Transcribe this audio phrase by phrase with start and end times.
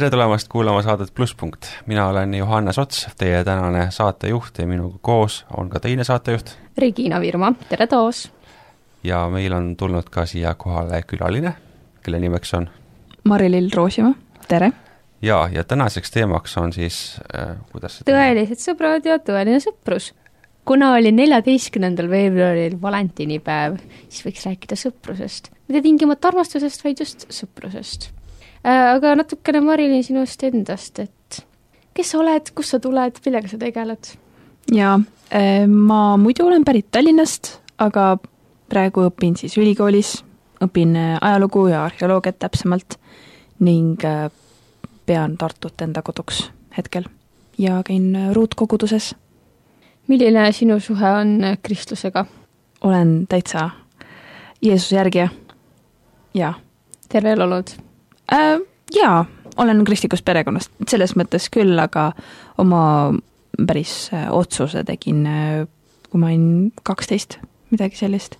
[0.00, 5.44] tere tulemast kuulama saadet Plusspunkt, mina olen Johannes Ots, teie tänane saatejuht ja minuga koos
[5.56, 6.54] on ka teine saatejuht.
[6.78, 8.30] Regina Virma, tere taas!
[9.04, 11.52] ja meil on tulnud ka siia kohale külaline,
[12.04, 12.68] kelle nimeks on
[13.28, 14.14] Mari-Lill Roosimaa,
[14.48, 14.72] tere!
[15.22, 20.12] ja, ja tänaseks teemaks on siis äh, kuidas seda tõelised sõbrad ja tõeline sõprus.
[20.64, 23.76] kuna oli neljateistkümnendal veebruaril valentinipäev,
[24.08, 25.52] siis võiks rääkida sõprusest.
[25.68, 28.10] mitte tingimata armastusest, vaid just sõprusest.
[28.64, 31.44] Aga natukene, Mari-Lill, sinust endast, et
[31.96, 34.12] kes sa oled, kust sa tuled, millega sa tegeled?
[34.70, 34.98] jaa,
[35.66, 38.18] ma muidu olen pärit Tallinnast, aga
[38.70, 40.20] praegu õpin siis ülikoolis,
[40.64, 42.98] õpin äh, ajalugu ja arheoloogiat täpsemalt
[43.60, 44.30] ning äh,
[45.06, 47.08] pean Tartut enda koduks hetkel
[47.58, 49.14] ja käin äh, ruutkoguduses.
[50.08, 52.26] milline sinu suhe on kristlusega?
[52.80, 53.70] olen täitsa
[54.62, 55.28] Jeesuse järgija,
[56.34, 56.54] jaa
[57.08, 57.76] terve elu olnud?
[58.32, 58.60] äh,.
[58.94, 59.24] Jaa,
[59.56, 62.08] olen kristlikust perekonnast, selles mõttes küll, aga
[62.58, 63.12] oma
[63.54, 65.20] päris otsuse tegin,
[66.10, 67.36] kui ma olin kaksteist,
[67.70, 68.34] midagi sellist.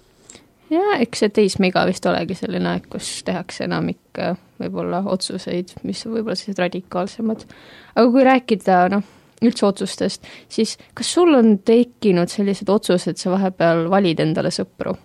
[0.70, 6.02] Jaa, eks see teismeiga vist olegi selline aeg, kus tehakse enamik äh, võib-olla otsuseid, mis
[6.06, 7.46] on võib-olla sellised radikaalsemad.
[7.94, 9.04] aga kui rääkida, noh,
[9.44, 14.96] üldse otsustest, siis kas sul on tekkinud sellised otsused, sa vahepeal valid endale sõpru?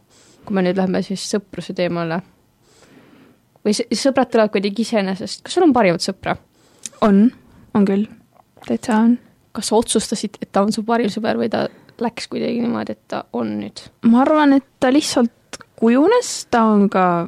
[0.45, 2.19] kui me nüüd lähme siis sõpruse teemale.
[3.65, 6.35] või sõbrad tulevad kuidagi iseenesest, kas sul on parimat sõpra?
[7.01, 7.31] on,
[7.73, 8.05] on küll,
[8.67, 9.17] täitsa on.
[9.55, 11.65] kas sa otsustasid, et ta on su parim sõber või ta
[12.01, 13.87] läks kuidagi niimoodi, et ta on nüüd?
[14.11, 15.33] ma arvan, et ta lihtsalt
[15.79, 17.27] kujunes, ta on ka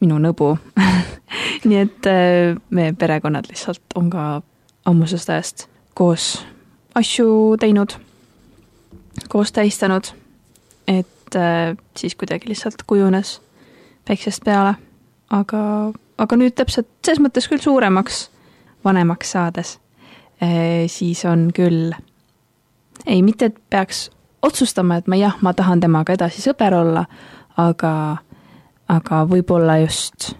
[0.00, 0.54] minu nõbu.
[1.68, 4.26] Nii et äh, meie perekonnad lihtsalt on ka
[4.86, 6.44] ammusest ajast koos
[6.94, 7.96] asju teinud,
[9.28, 10.12] koos tähistanud,
[10.88, 13.40] et äh, siis kuidagi lihtsalt kujunes
[14.08, 14.76] väiksest peale,
[15.30, 15.62] aga,
[16.18, 18.28] aga nüüd täpselt selles mõttes küll suuremaks,
[18.86, 19.72] vanemaks saades,
[20.92, 21.90] siis on küll
[23.06, 24.10] ei, mitte et peaks
[24.42, 27.06] otsustama, et ma jah, ma tahan temaga edasi sõber olla,
[27.56, 27.92] aga,
[28.88, 30.34] aga võib-olla just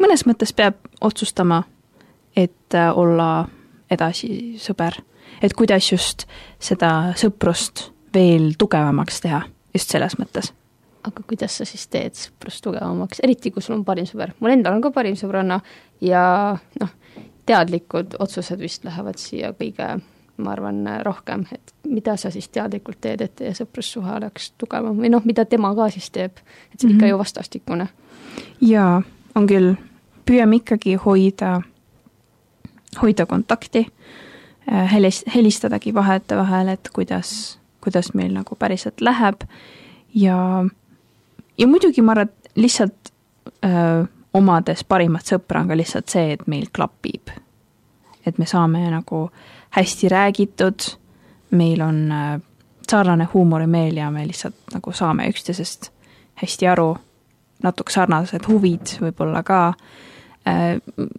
[0.00, 1.62] mõnes mõttes peab otsustama,
[2.36, 3.48] et äh, olla
[3.90, 5.02] edasi sõber.
[5.42, 6.26] et kuidas just
[6.60, 9.42] seda sõprust veel tugevamaks teha,
[9.74, 10.52] just selles mõttes.
[11.02, 14.34] aga kuidas sa siis teed sõprust tugevamaks, eriti kui sul on parim sõber?
[14.40, 15.60] mul endal on ka parim sõbranna
[16.00, 16.90] ja noh,
[17.46, 19.98] teadlikud otsused vist lähevad siia kõige,
[20.42, 25.10] ma arvan, rohkem, et mida sa siis teadlikult teed, et teie sõprussuhe oleks tugevam või
[25.12, 26.38] noh, mida tema ka siis teeb,
[26.72, 26.96] et see on mm -hmm.
[26.96, 27.10] ikka Mhm.
[27.10, 27.88] ju vastastikune.
[28.60, 29.02] jaa,
[29.34, 29.74] on küll,
[30.26, 31.62] püüame ikkagi hoida,
[33.02, 33.86] hoida kontakti,
[34.92, 39.42] helis-, helistadagi vahetevahel, et kuidas, kuidas meil nagu päriselt läheb
[40.14, 40.64] ja,
[41.58, 43.12] ja muidugi ma arvan, et lihtsalt
[43.64, 44.04] öö,
[44.34, 47.30] omades parimat sõpra on ka lihtsalt see, et meil klapib.
[48.26, 49.30] et me saame nagu
[49.72, 50.88] hästi räägitud,
[51.50, 52.38] meil on öö,
[52.92, 55.90] sarnane huumorimeel ja me lihtsalt nagu saame üksteisest
[56.42, 56.90] hästi aru,
[57.62, 59.60] natuke sarnased huvid võib-olla ka,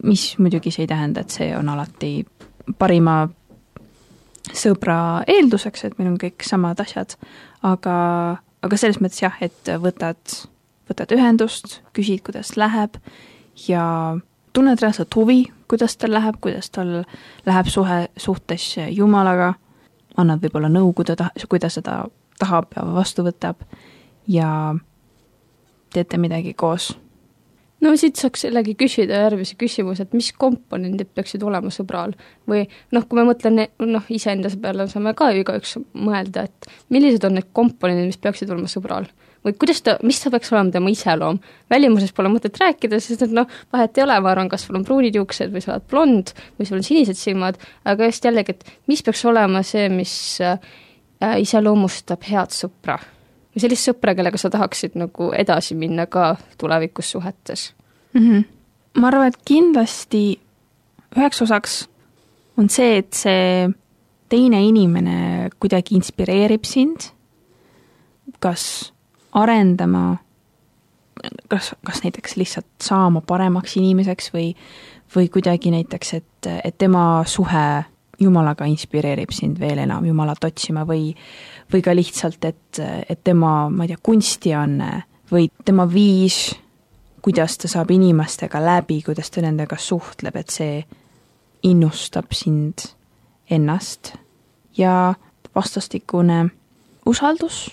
[0.03, 2.11] mis muidugi see ei tähenda, et see on alati
[2.77, 3.23] parima
[4.53, 4.97] sõbra
[5.31, 7.15] eelduseks, et meil on kõik samad asjad,
[7.63, 7.95] aga,
[8.65, 10.19] aga selles mõttes jah, et võtad,
[10.91, 12.99] võtad ühendust, küsid, kuidas läheb
[13.69, 13.85] ja
[14.53, 16.99] tunned reaalselt huvi, kuidas tal läheb, kuidas tal
[17.45, 19.55] läheb suhe, suhtes Jumalaga,
[20.21, 22.03] annad võib-olla nõu, kui ta ta-, kui ta seda
[22.37, 23.63] tahab ja vastu võtab.
[24.29, 24.75] Ja
[25.93, 26.93] teete midagi koos.
[27.81, 32.13] no siit saaks jällegi küsida järgmise küsimuse, et mis komponendid peaksid olema sõbral?
[32.47, 37.25] Või noh, kui ma mõtlen noh, iseenda peale saame ka ju igaüks mõelda, et millised
[37.25, 39.09] on need komponendid, mis peaksid olema sõbral
[39.43, 41.39] või kuidas ta, mis ta peaks olema tema iseloom.
[41.69, 44.85] välimusest pole mõtet rääkida, sest et noh, vahet ei ole, ma arvan, kas sul on
[44.87, 48.87] pruunid juuksed või sa oled blond või sul on sinised silmad, aga just jällegi, et
[48.87, 50.57] mis peaks olema see, mis äh,
[51.39, 52.99] iseloomustab head sõpra
[53.53, 57.73] või sellist sõpra, kellega sa tahaksid nagu edasi minna ka tulevikus suhetes
[58.13, 58.21] mm?
[58.21, 58.43] -hmm.
[59.01, 60.39] ma arvan, et kindlasti
[61.17, 61.83] üheks osaks
[62.57, 63.69] on see, et see
[64.29, 67.11] teine inimene kuidagi inspireerib sind,
[68.39, 68.92] kas
[69.33, 70.17] arendama,
[71.49, 74.51] kas, kas näiteks lihtsalt saama paremaks inimeseks või,
[75.15, 77.83] või kuidagi näiteks, et, et tema suhe
[78.21, 81.09] Jumalaga inspireerib sind veel enam Jumalat otsima või,
[81.73, 84.91] või ka lihtsalt, et, et tema, ma ei tea, kunstianne
[85.31, 86.51] või tema viis
[87.23, 90.81] kuidas ta saab inimestega läbi, kuidas ta nendega suhtleb, et see
[91.63, 92.83] innustab sind
[93.49, 94.13] ennast.
[94.77, 95.13] Ja
[95.55, 96.49] vastastikune
[97.05, 97.69] usaldus,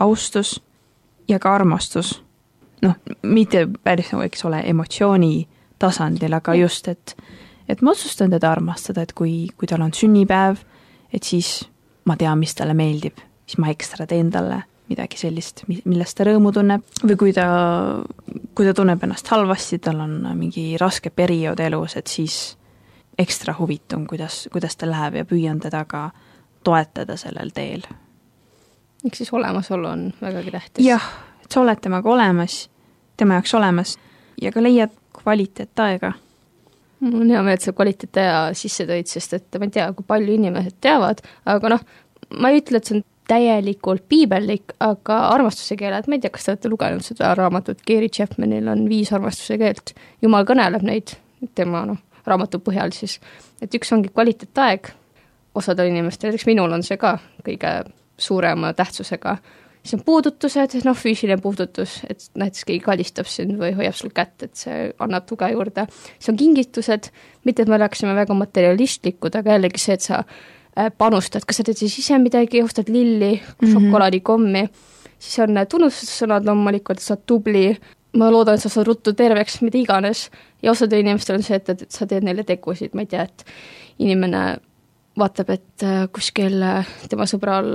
[0.00, 0.58] austus
[1.28, 2.22] ja ka armastus.
[2.82, 5.48] noh, mitte päris nagu, eks ole, emotsiooni
[5.78, 7.16] tasandil, aga just, et
[7.68, 10.60] et ma otsustan teda armastada, et kui, kui tal on sünnipäev,
[11.12, 11.62] et siis
[12.04, 13.16] ma tean, mis talle meeldib,
[13.46, 17.46] siis ma ekstra teen talle midagi sellist, millest ta rõõmu tunneb või kui ta,
[18.54, 22.58] kui ta tunneb ennast halvasti, tal on mingi raske periood elus, et siis
[23.18, 26.08] ekstra huvitun, kuidas, kuidas tal läheb ja püüan teda ka
[26.64, 27.86] toetada sellel teel.
[29.04, 30.86] Ehk siis olemasolu on vägagi tähtis.
[30.86, 31.08] jah,
[31.44, 32.68] et sa oled temaga olemas,
[33.16, 33.96] tema jaoks olemas
[34.42, 34.92] ja ka leiad
[35.22, 36.12] kvaliteetaega.
[37.00, 40.06] Mul on hea meel, et sa kvaliteetaja sisse tõid, sest et ma ei tea, kui
[40.08, 41.20] palju inimesed teavad,
[41.50, 41.82] aga noh,
[42.40, 46.46] ma ei ütle, et see on täielikult piibellik, aga armastuse keeled, ma ei tea, kas
[46.46, 51.16] te olete lugenud seda raamatut, Gary Chapmanil on viis armastuse keelt, jumal kõneleb neid
[51.56, 53.18] tema noh, raamatu põhjal siis,
[53.64, 54.92] et üks ongi kvaliteetaeg,
[55.54, 57.74] osadel inimestel, näiteks minul on see ka kõige
[58.18, 59.36] suurema tähtsusega,
[59.84, 64.46] siis on puudutused, noh, füüsiline puudutus, et näiteks keegi kallistab sind või hoiab sul kätt,
[64.46, 65.86] et see annab tuge juurde.
[66.18, 67.10] siis on kingitused,
[67.44, 71.66] mitte et me oleksime väga materialistlikud, aga jällegi see, et sa äh, panustad, kas sa
[71.66, 73.72] teed siis ise midagi, ostad lilli mm, -hmm.
[73.72, 74.64] šokolaadikommi,
[75.18, 77.66] siis on tunnustussõnad loomulikult, sa oled tubli,
[78.16, 80.30] ma loodan, et sa saad ruttu terveks, mida iganes,
[80.62, 83.44] ja osadel inimestel on see, et, et sa teed neile tegusid, ma ei tea, et
[83.98, 84.44] inimene
[85.18, 87.70] vaatab, et äh, kuskil äh, tema sõbral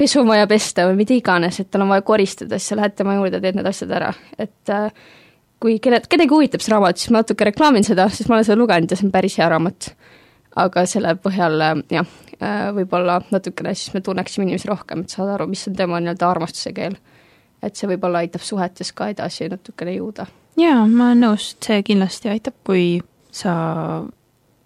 [0.00, 3.40] pesumaja pesta või mida iganes, et tal on vaja koristada, siis sa lähed tema juurde,
[3.42, 4.10] teed need asjad ära,
[4.40, 4.88] et äh,
[5.60, 8.58] kui kelle, kedagi huvitab see raamat, siis ma natuke reklaamin seda, sest ma olen seda
[8.60, 9.92] lugenud ja see on päris hea raamat.
[10.60, 15.36] aga selle põhjal äh, jah, äh, võib-olla natukene siis me tunneksime inimesi rohkem, et saada
[15.36, 16.96] aru, mis on tema nii-öelda armastuse keel.
[17.62, 20.26] et see võib-olla aitab suhetes ka edasi natukene jõuda.
[20.56, 23.52] jaa, ma olen nõus, see kindlasti aitab, kui sa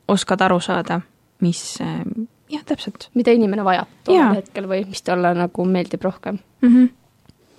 [0.08, 1.00] oskad aru saada,
[1.40, 3.08] mis jah, täpselt.
[3.14, 6.68] mida inimene vajab tol hetkel või mis talle nagu meeldib rohkem mm.
[6.68, 6.88] -hmm.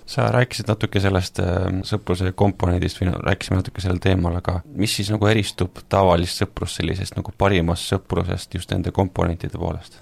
[0.06, 4.96] sa rääkisid natuke sellest äh, sõpruse komponendist või no rääkisime natuke sellel teemal, aga mis
[4.96, 10.00] siis nagu eristub tavalist sõprust sellisest nagu parimast sõprusest just nende komponentide poolest?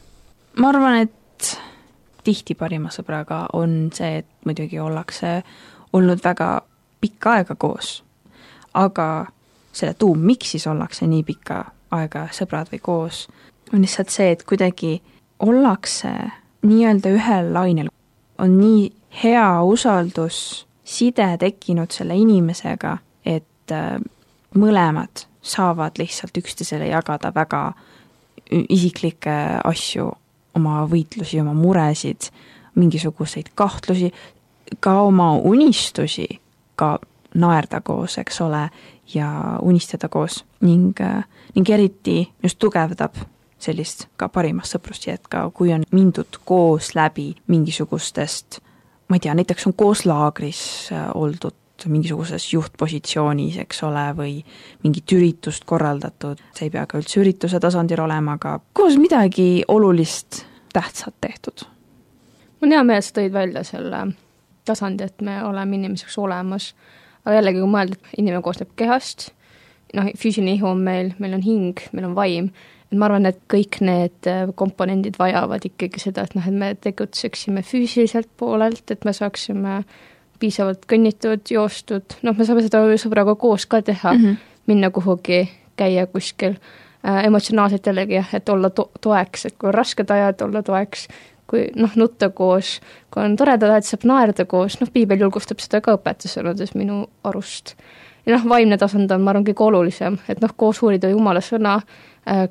[0.57, 1.59] ma arvan, et
[2.25, 5.43] tihti parima sõbraga on see, et muidugi ollakse
[5.93, 6.63] olnud väga
[7.01, 8.03] pikka aega koos,
[8.75, 9.27] aga
[9.73, 13.27] selle tuum, miks siis ollakse nii pikka aega sõbrad või koos,
[13.75, 15.03] on lihtsalt see, et kuidagi
[15.43, 16.13] ollakse
[16.63, 17.91] nii-öelda ühel lainel,
[18.39, 18.93] on nii
[19.23, 23.99] hea usaldusside tekkinud selle inimesega, et äh,
[24.55, 27.65] mõlemad saavad lihtsalt üksteisele jagada väga
[28.51, 29.35] isiklikke
[29.65, 30.11] asju,
[30.55, 32.31] oma võitlusi, oma muresid,
[32.79, 34.13] mingisuguseid kahtlusi,
[34.81, 36.29] ka oma unistusi,
[36.79, 36.99] ka
[37.35, 38.69] naerda koos, eks ole,
[39.15, 39.29] ja
[39.63, 41.25] unistada koos ning, äh,
[41.55, 43.19] ning eriti just tugevdab
[43.59, 48.61] sellist ka parimast sõprust ja et ka kui on mindud koos läbi mingisugustest,
[49.09, 51.57] ma ei tea, näiteks on koos laagris äh, oldud
[51.91, 54.35] mingisuguses juhtpositsioonis, eks ole, või
[54.85, 60.45] mingit üritust korraldatud, see ei pea ka üldse ürituse tasandil olema, aga koos midagi olulist,
[60.73, 61.67] tähtsat tehtud.
[62.61, 64.05] mul on hea meel, sa tõid välja selle
[64.65, 66.73] tasandi, et me oleme inimeseks olemas,
[67.25, 69.33] aga jällegi, kui mõelda, et inimene koosneb kehast,
[69.95, 72.51] noh, füüsiline ihu on meil, meil on hing, meil on vaim
[72.99, 77.65] ma arvan, et kõik need äh, komponendid vajavad ikkagi seda, et noh, et me tegutseksime
[77.67, 79.83] füüsiliselt poolelt, et me saaksime
[80.43, 84.57] piisavalt kõnnitud, joostud, noh, me saame seda sõbraga koos ka teha mm, -hmm.
[84.71, 85.45] minna kuhugi,
[85.77, 90.43] käia kuskil äh,, emotsionaalselt jällegi jah, et olla to-, toeks, et kui on rasked ajad,
[90.43, 91.09] olla toeks,
[91.47, 95.81] kui noh, nutta koos, kui on toredad ajad, saab naerda koos, noh, piibel julgustab seda
[95.85, 97.77] ka õpetussõnades minu arust.
[98.27, 101.81] ja noh, vaimne tasand on, ma arvan, kõige olulisem, et noh, koos uurida Jumala sõna,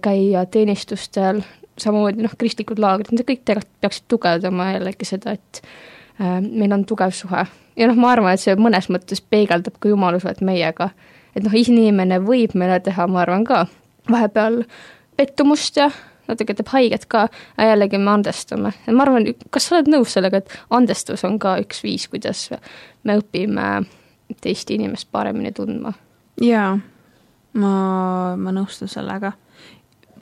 [0.02, 1.42] käia teenistustel,
[1.78, 5.62] samamoodi noh, kristlikud laagrid, need kõik tegelikult peaksid tugevdama jällegi seda, et
[6.22, 7.46] äh, meil on tugev suhe.
[7.80, 10.90] ja noh, ma arvan, et see mõnes mõttes peegeldab ka Jumala suhet meiega.
[11.36, 13.66] et noh, inimene võib meile teha, ma arvan ka,
[14.10, 14.64] vahepeal
[15.18, 15.90] pettumust ja
[16.28, 17.28] natuke teeb haiget ka,
[17.58, 18.74] jällegi me andestame.
[18.92, 22.50] ma arvan, kas sa oled nõus sellega, et andestus on ka üks viis, kuidas
[23.04, 23.86] me õpime
[24.42, 25.94] teist inimest paremini tundma?
[26.42, 26.78] jaa,
[27.54, 27.74] ma,
[28.38, 29.34] ma nõustun sellega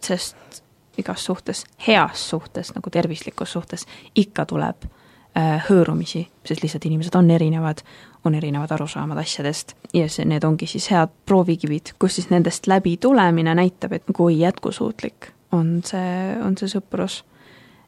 [0.04, 0.62] sest
[0.98, 7.32] igas suhtes, heas suhtes, nagu tervislikus suhtes, ikka tuleb äh, hõõrumisi, sest lihtsalt inimesed on
[7.32, 7.84] erinevad,
[8.26, 12.98] on erinevad arusaamad asjadest ja see, need ongi siis head proovikivid, kus siis nendest läbi
[13.02, 17.22] tulemine näitab, et kui jätkusuutlik on see, on see sõprus.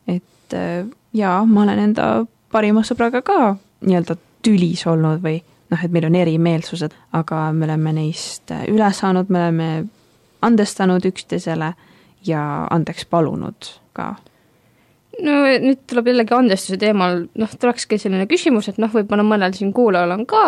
[0.07, 2.11] et äh, jaa, ma olen enda
[2.51, 5.41] parima sõbraga ka nii-öelda tülis olnud või
[5.71, 9.69] noh, et meil on erimeelsused, aga me oleme neist üle saanud, me oleme
[10.43, 11.73] andestanud üksteisele
[12.27, 14.13] ja andeks palunud ka
[15.21, 19.73] no nüüd tuleb jällegi andestuse teemal, noh, tulekski selline küsimus, et noh, võib-olla mõnel siin
[19.75, 20.43] kuulajal on ka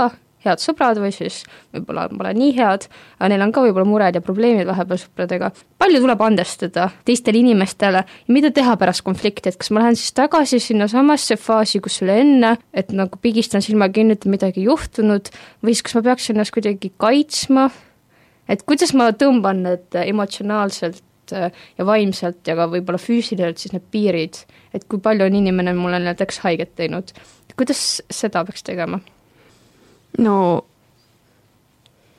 [0.46, 1.42] head sõbrad või siis
[1.74, 2.86] võib-olla pole nii head,
[3.18, 5.52] aga neil on ka võib-olla mured ja probleemid vahepeal sõpradega.
[5.82, 10.14] palju tuleb andestada teistele inimestele ja mida teha pärast konflikti, et kas ma lähen siis
[10.18, 15.74] tagasi sinnasamasse faasi, kus oli enne, et nagu pigistan silma kinni, et midagi juhtunud, või
[15.74, 17.70] siis kas ma peaks ennast kuidagi kaitsma,
[18.50, 21.02] et kuidas ma tõmban need emotsionaalselt
[21.34, 25.74] äh, ja vaimselt ja ka võib-olla füüsiliselt siis need piirid, et kui palju on inimene
[25.78, 27.14] mulle näiteks haiget teinud,
[27.56, 29.02] kuidas seda peaks tegema?
[30.22, 30.38] no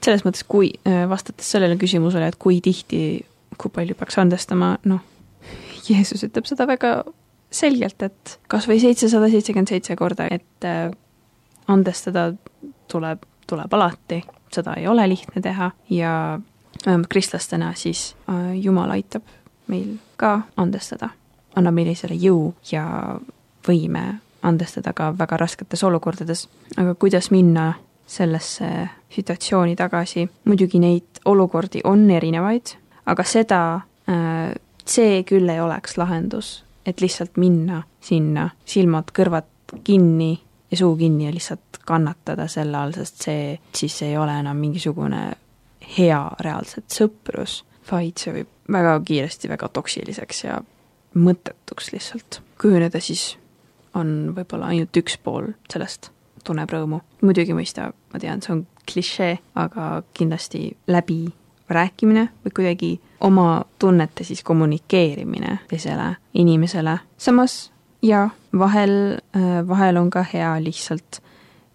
[0.06, 0.68] selles mõttes, kui,
[1.10, 3.24] vastates sellele küsimusele, et kui tihti,
[3.58, 5.00] kui palju peaks andestama, noh,
[5.86, 7.00] Jeesus ütleb seda väga
[7.50, 10.90] selgelt, et kas või seitsesada seitsekümmend seitse korda, et äh,
[11.72, 12.32] andestada
[12.90, 14.20] tuleb, tuleb alati,
[14.54, 16.12] seda ei ole lihtne teha ja
[16.86, 18.16] vähemalt kristlastena siis
[18.54, 19.22] Jumal aitab
[19.66, 21.10] meil ka andestada,
[21.56, 22.86] annab meile selle jõu ja
[23.66, 24.04] võime
[24.46, 27.72] andestada ka väga rasketes olukordades, aga kuidas minna
[28.06, 30.28] sellesse situatsiooni tagasi.
[30.44, 33.80] muidugi neid olukordi on erinevaid, aga seda,
[34.86, 40.38] see küll ei oleks lahendus, et lihtsalt minna sinna, silmad-kõrvad kinni
[40.70, 45.32] ja suu kinni ja lihtsalt kannatada selle all, sest see siis ei ole enam mingisugune
[45.98, 50.60] hea reaalselt sõprus, vaid see võib väga kiiresti väga toksiliseks ja
[51.16, 53.36] mõttetuks lihtsalt kujuneda, siis
[53.94, 56.10] on võib-olla ainult üks pool sellest
[56.46, 57.00] tunneb rõõmu.
[57.22, 61.26] muidugi mõista, ma tean, see on klišee, aga kindlasti läbi
[61.68, 62.90] rääkimine või kuidagi
[63.20, 66.98] oma tunnete siis kommunikeerimine teisele inimesele.
[67.18, 71.20] samas jaa, vahel, äh, vahel on ka hea lihtsalt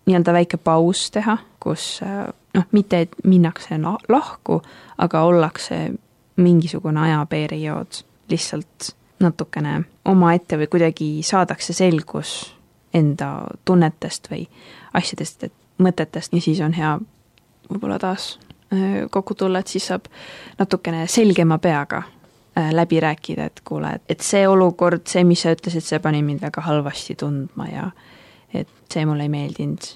[0.05, 3.77] nii-öelda väike paus teha, kus äh, noh, mitte et minnakse
[4.09, 4.61] lahku,
[4.97, 5.91] aga ollakse
[6.35, 12.55] mingisugune ajaperiood lihtsalt natukene omaette või kuidagi saadakse selgus
[12.93, 14.47] enda tunnetest või
[14.93, 16.33] asjadest, et mõtetest.
[16.33, 16.95] Ja siis on hea
[17.69, 18.33] võib-olla taas
[18.73, 20.09] äh, kokku tulla, et siis saab
[20.59, 25.85] natukene selgema peaga äh, läbi rääkida, et kuule, et see olukord, see, mis sa ütlesid,
[25.85, 27.91] see pani mind väga halvasti tundma ja
[28.53, 29.89] et see mulle ei meeldinud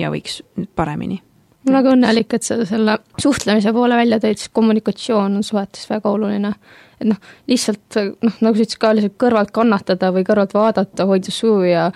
[0.00, 0.40] ja võiks
[0.76, 1.20] paremini.
[1.20, 5.88] ma olen väga õnnelik, et sa selle suhtlemise poole välja tõid, sest kommunikatsioon on suhetes
[5.90, 6.54] väga oluline.
[7.00, 7.20] et noh,
[7.50, 11.90] lihtsalt noh, nagu sa ütlesid ka, lihtsalt kõrvalt kannatada või kõrvalt vaadata, hoida suu ja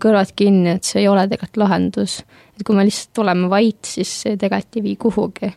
[0.00, 2.20] kõrvad kinni, et see ei ole tegelikult lahendus.
[2.54, 5.52] et kui me lihtsalt oleme vait, siis see tegelikult ei vii kuhugi.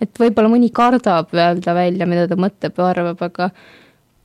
[0.00, 3.50] et võib-olla mõni kardab öelda välja, mida ta mõtleb ja arvab, aga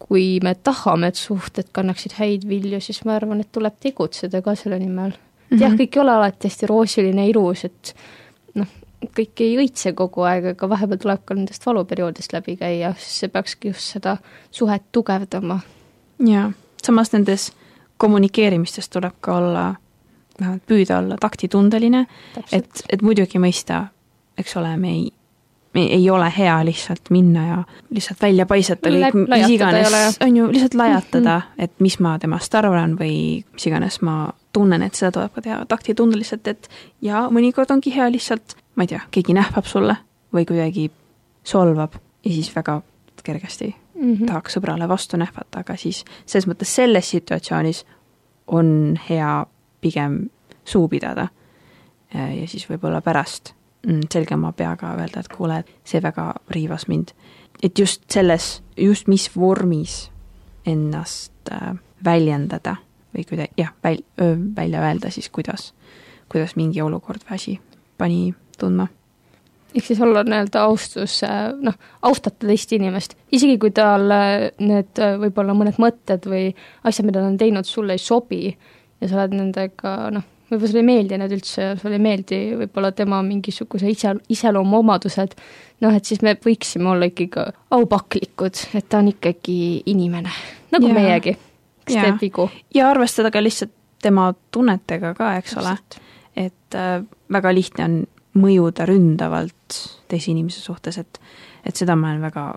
[0.03, 4.55] kui me tahame, et suhted kannaksid häid vilju, siis ma arvan, et tuleb tegutseda ka
[4.59, 5.15] selle nimel.
[5.51, 5.79] et jah, mhm.
[5.79, 7.93] kõik ei ole alati hästi roosiline, ilus, et
[8.59, 8.69] noh,
[9.17, 13.31] kõik ei õitse kogu aeg, aga vahepeal tuleb ka nendest valuperioodist läbi käia, siis see
[13.33, 14.17] peakski just seda
[14.51, 15.59] suhet tugevdama.
[16.27, 16.51] jaa,
[16.83, 17.51] samas nendes
[17.97, 19.65] kommunikeerimistes tuleb ka olla,
[20.39, 22.05] vähemalt püüda olla taktitundeline,
[22.51, 23.85] et, et muidugi mõista,
[24.37, 25.11] eks ole, me ei,
[25.75, 30.73] ei ole hea lihtsalt minna ja lihtsalt välja paisata kõik, mis iganes, on ju, lihtsalt
[30.73, 31.63] lajatada mm, -hmm.
[31.63, 35.65] et mis ma temast arvan või mis iganes ma tunnen, et seda tuleb ka teha
[35.65, 36.69] taktitundeliselt, et
[37.01, 39.97] ja mõnikord ongi hea lihtsalt, ma ei tea, keegi nähvab sulle
[40.33, 40.91] või kuidagi
[41.43, 41.93] solvab
[42.25, 42.81] ja siis väga
[43.23, 44.25] kergesti mm -hmm.
[44.25, 47.85] tahaks sõbrale vastu nähvata, aga siis selles mõttes selles situatsioonis
[48.47, 49.45] on hea
[49.81, 50.29] pigem
[50.65, 51.27] suu pidada.
[52.13, 53.53] ja siis võib-olla pärast
[53.83, 57.11] selgema peaga öelda, et kuule, see väga riivas mind.
[57.63, 60.11] et just selles, just mis vormis
[60.65, 61.75] ennast äh,
[62.05, 62.75] väljendada
[63.13, 64.03] või kuidagi, jah, väl-,
[64.55, 65.73] välja öelda siis, kuidas,
[66.31, 67.59] kuidas mingi olukord või asi
[67.97, 68.87] pani tundma
[69.73, 71.21] ehk siis olla nii-öelda austus,
[71.61, 76.51] noh, austada teist inimest, isegi kui talle need võib-olla mõned mõtted või
[76.83, 80.83] asjad, mida ta on teinud, sulle ei sobi ja sa oled nendega noh, võib-olla sulle
[80.83, 85.35] ei meeldi need üldse sulle ei meeldi võib-olla tema mingisuguse ise, iseloomuomadused,
[85.85, 89.57] noh et siis me võiksime olla ikkagi aupaklikud, et ta on ikkagi
[89.91, 90.31] inimene,
[90.73, 90.97] nagu ja.
[90.97, 91.35] meiegi,
[91.85, 92.07] kes ja.
[92.07, 92.49] teeb vigu.
[92.75, 95.77] ja arvestada ka lihtsalt tema tunnetega ka, eks ole,
[96.35, 96.97] et äh,
[97.31, 97.97] väga lihtne on
[98.43, 99.79] mõjuda ründavalt
[100.11, 101.19] teise inimese suhtes, et
[101.63, 102.47] et seda ma olen väga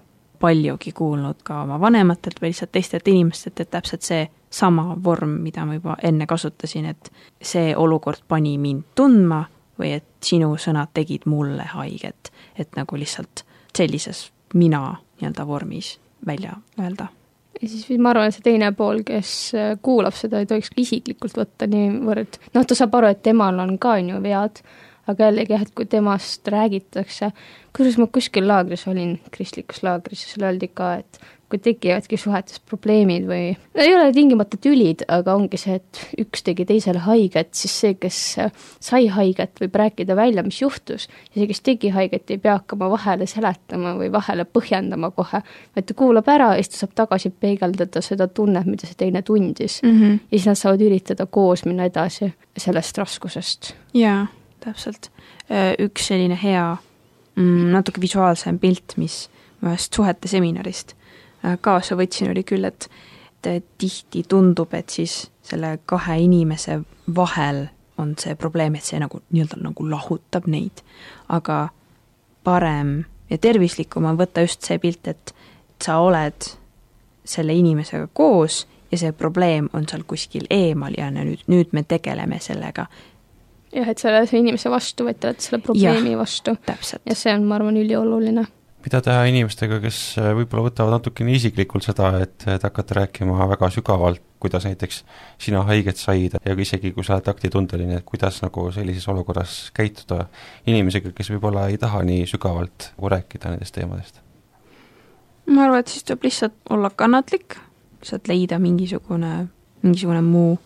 [0.42, 5.64] paljugi kuulnud ka oma vanematelt või lihtsalt teistelt inimestelt, et täpselt see sama vorm, mida
[5.66, 7.10] ma juba enne kasutasin, et
[7.42, 9.44] see olukord pani mind tundma
[9.78, 13.44] või et sinu sõnad tegid mulle haiget, et nagu lihtsalt
[13.76, 17.06] sellises mina nii-öelda vormis välja öelda.
[17.62, 21.68] ja siis ma arvan, et see teine pool, kes kuulab seda, ei tohiks isiklikult võtta
[21.70, 24.60] niivõrd, noh, ta saab aru, et temal on ka on ju vead,
[25.06, 27.30] aga jällegi jah, et kui temast räägitakse,
[27.76, 32.58] kusjuures ma kuskil laagris olin, kristlikus laagris, ja seal öeldi ka, et kui tekivadki suhetes
[32.66, 37.52] probleemid või no ei ole tingimata tülid, aga ongi see, et üks tegi teisele haiget,
[37.54, 38.18] siis see, kes
[38.82, 42.90] sai haiget, võib rääkida välja, mis juhtus, ja see, kes tegi haiget, ei pea hakkama
[42.90, 45.42] vahele seletama või vahele põhjendama kohe,
[45.76, 49.22] vaid ta kuulab ära ja siis ta saab tagasi peegeldada seda tunnet, mida see teine
[49.22, 49.94] tundis mm.
[50.00, 50.18] -hmm.
[50.26, 53.74] ja siis nad saavad üritada koos minna edasi sellest raskusest.
[53.94, 54.26] jaa,
[54.60, 55.10] täpselt.
[55.78, 56.76] Üks selline hea
[57.36, 59.28] mm, natuke visuaalsem pilt, mis
[59.62, 60.96] ühest suhete seminarist
[61.60, 62.88] kaasa võtsin, oli küll, et
[63.78, 66.80] tihti tundub, et siis selle kahe inimese
[67.16, 67.66] vahel
[67.98, 70.82] on see probleem, et see nagu nii-öelda nagu lahutab neid.
[71.28, 71.68] aga
[72.44, 75.34] parem ja tervislikum on võtta just see pilt, et
[75.82, 76.50] sa oled
[77.26, 82.38] selle inimesega koos ja see probleem on seal kuskil eemal ja nüüd, nüüd me tegeleme
[82.40, 82.86] sellega.
[83.72, 86.56] jah, et sa ei ole selle inimese vastu, vaid te olete selle probleemi ja, vastu.
[87.06, 88.46] ja see on, ma arvan, ülioluline
[88.86, 93.70] mida teha inimestega, kes äh, võib-olla võtavad natukene isiklikult seda, et, et hakata rääkima väga
[93.74, 95.00] sügavalt, kuidas näiteks
[95.42, 100.28] sina haiget said ja isegi kui sa oled taktitundeline, et kuidas nagu sellises olukorras käituda
[100.70, 104.22] inimesega, kes võib-olla ei taha nii sügavalt nagu rääkida nendest teemadest?
[105.50, 107.58] ma arvan, et siis tuleb lihtsalt olla kannatlik,
[108.00, 109.48] lihtsalt leida mingisugune,
[109.82, 110.56] mingisugune muu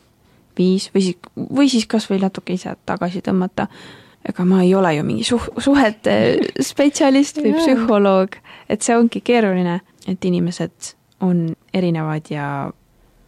[0.59, 3.69] viis või siis, või siis kas või natuke ise tagasi tõmmata
[4.29, 6.15] ega ma ei ole ju mingi suh-, suhete
[6.65, 8.37] spetsialist või psühholoog,
[8.69, 12.47] et see ongi keeruline, et inimesed on erinevad ja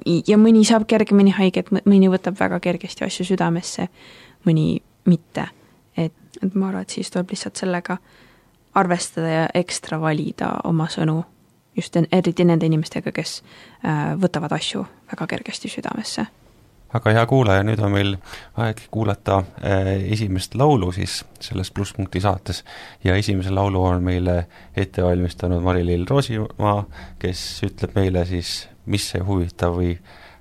[0.06, 3.86] ja mõni saab kergemini haiget, mõni võtab väga kergesti asju südamesse,
[4.48, 5.46] mõni mitte.
[5.96, 7.98] et, et ma arvan, et siis tuleb lihtsalt sellega
[8.74, 11.22] arvestada ja ekstra valida oma sõnu,
[11.76, 13.42] just eriti nende inimestega, kes
[13.84, 16.26] äh, võtavad asju väga kergesti südamesse
[16.92, 18.16] aga hea kuulaja, nüüd on meil
[18.60, 22.62] aeg kuulata äh, esimest laulu siis selles Plusspunkti saates
[23.04, 24.46] ja esimese laulu on meile
[24.76, 26.82] ette valmistanud Mari-Lill Roosimaa,
[27.22, 29.94] kes ütleb meile siis, mis see huvitav või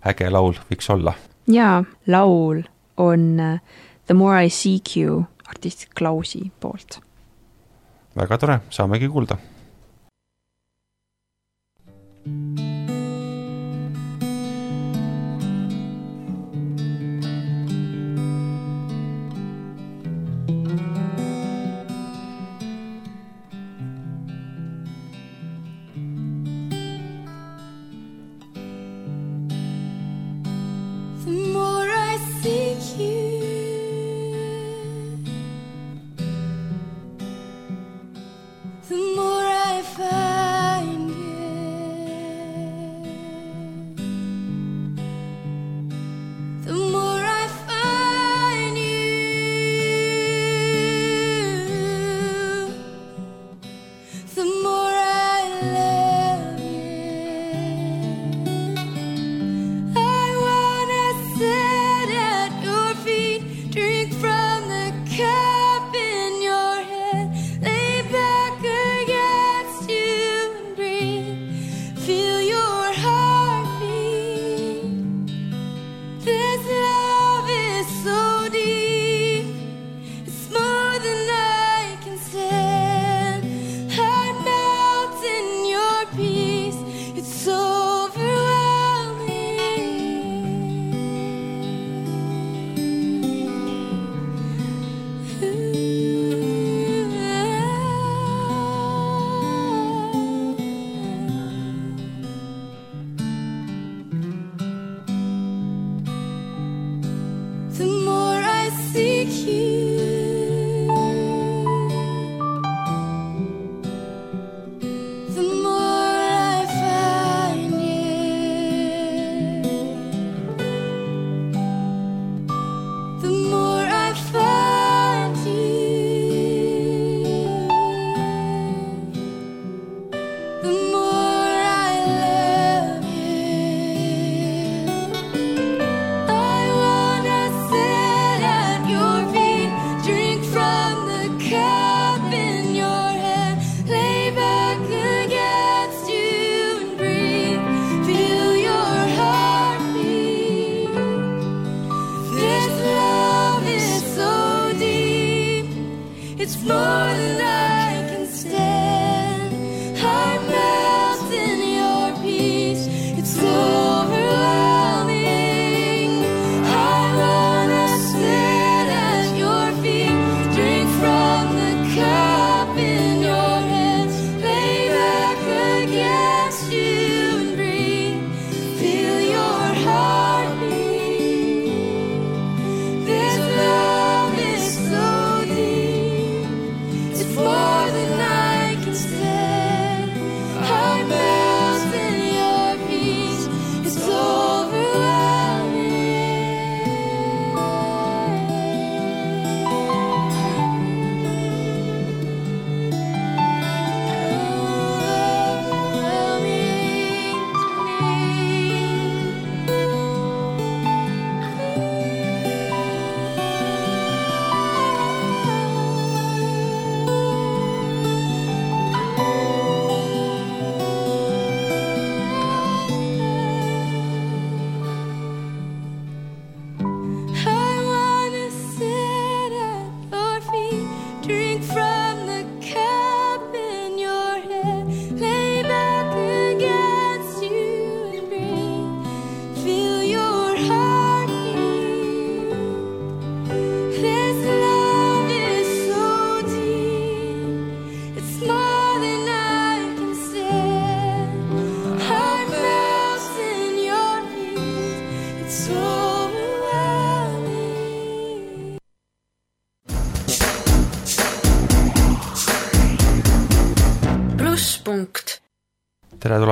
[0.07, 1.15] äge laul võiks olla.
[1.51, 2.65] jaa, laul
[2.97, 3.61] on äh,
[4.07, 6.99] The More I Seek You artist Klausi poolt.
[8.15, 9.37] väga tore, saamegi kuulda.
[12.23, 12.70] thank you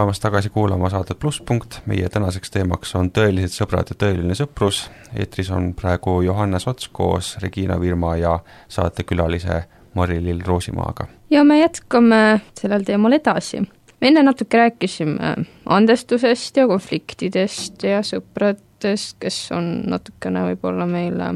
[0.10, 4.90] tulemast tagasi kuulama saadet Plusspunkt, meie tänaseks teemaks on tõelised sõbrad ja tõeline sõprus.
[5.14, 11.06] eetris on praegu Johannes Ots koos Regina Virma ja saatekülalise Mari-Lill Rosimaaga.
[11.30, 13.62] ja me jätkame sellel teemal edasi.
[14.02, 21.34] me enne natuke rääkisime andestusest ja konfliktidest ja sõpradest, kes on natukene võib-olla meile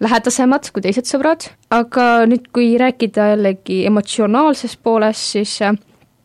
[0.00, 5.72] lähedasemad kui teised sõbrad, aga nüüd, kui rääkida jällegi emotsionaalsest poolest, siis äh,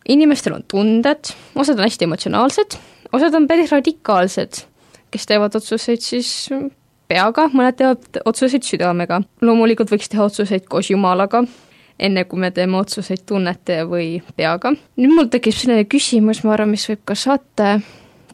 [0.10, 2.78] inimestel on tunded, osad on hästi emotsionaalsed,
[3.14, 4.62] osad on päris radikaalsed,
[5.12, 6.50] kes teevad otsuseid siis
[7.12, 9.22] peaga, mõned teevad otsuseid südamega.
[9.42, 11.44] loomulikult võiks teha otsuseid koos Jumalaga,
[12.00, 14.74] enne kui me teeme otsuseid tunnete või peaga.
[14.98, 17.82] nüüd mul tekib selline küsimus, ma arvan, mis võib ka saate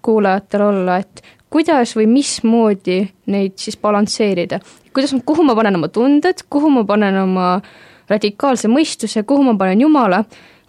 [0.06, 3.02] kuulajatel olla, et kuidas või mismoodi
[3.34, 4.60] neid siis balansseerida.
[4.94, 7.62] kuidas, kuhu ma panen oma tunded, kuhu ma panen oma
[8.10, 10.24] radikaalse mõistuse, kuhu ma panen Jumala,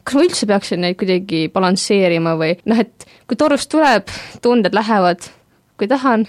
[0.09, 4.09] kas ma üldse peaksin neid kuidagi balansseerima või noh, et kui torust tuleb,
[4.45, 5.27] tunded lähevad,
[5.77, 6.25] kui tahan,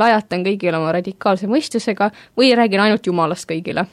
[0.00, 2.08] lajatan kõigile oma radikaalse mõistusega
[2.40, 3.84] või räägin ainult Jumalast kõigile.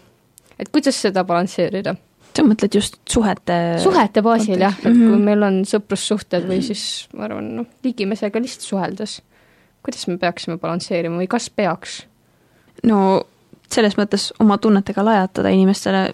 [0.60, 1.96] et kuidas seda balansseerida?
[2.38, 5.24] sa mõtled just suhete suhete baasil jah, et kui Mhm.
[5.26, 9.22] meil on sõprussuhted või siis ma arvan, noh, ligimesega lihtsalt suheldes,
[9.84, 12.06] kuidas me peaksime balansseerima või kas peaks?
[12.84, 13.24] no
[13.70, 16.14] selles mõttes oma tunnetega lajatada inimestele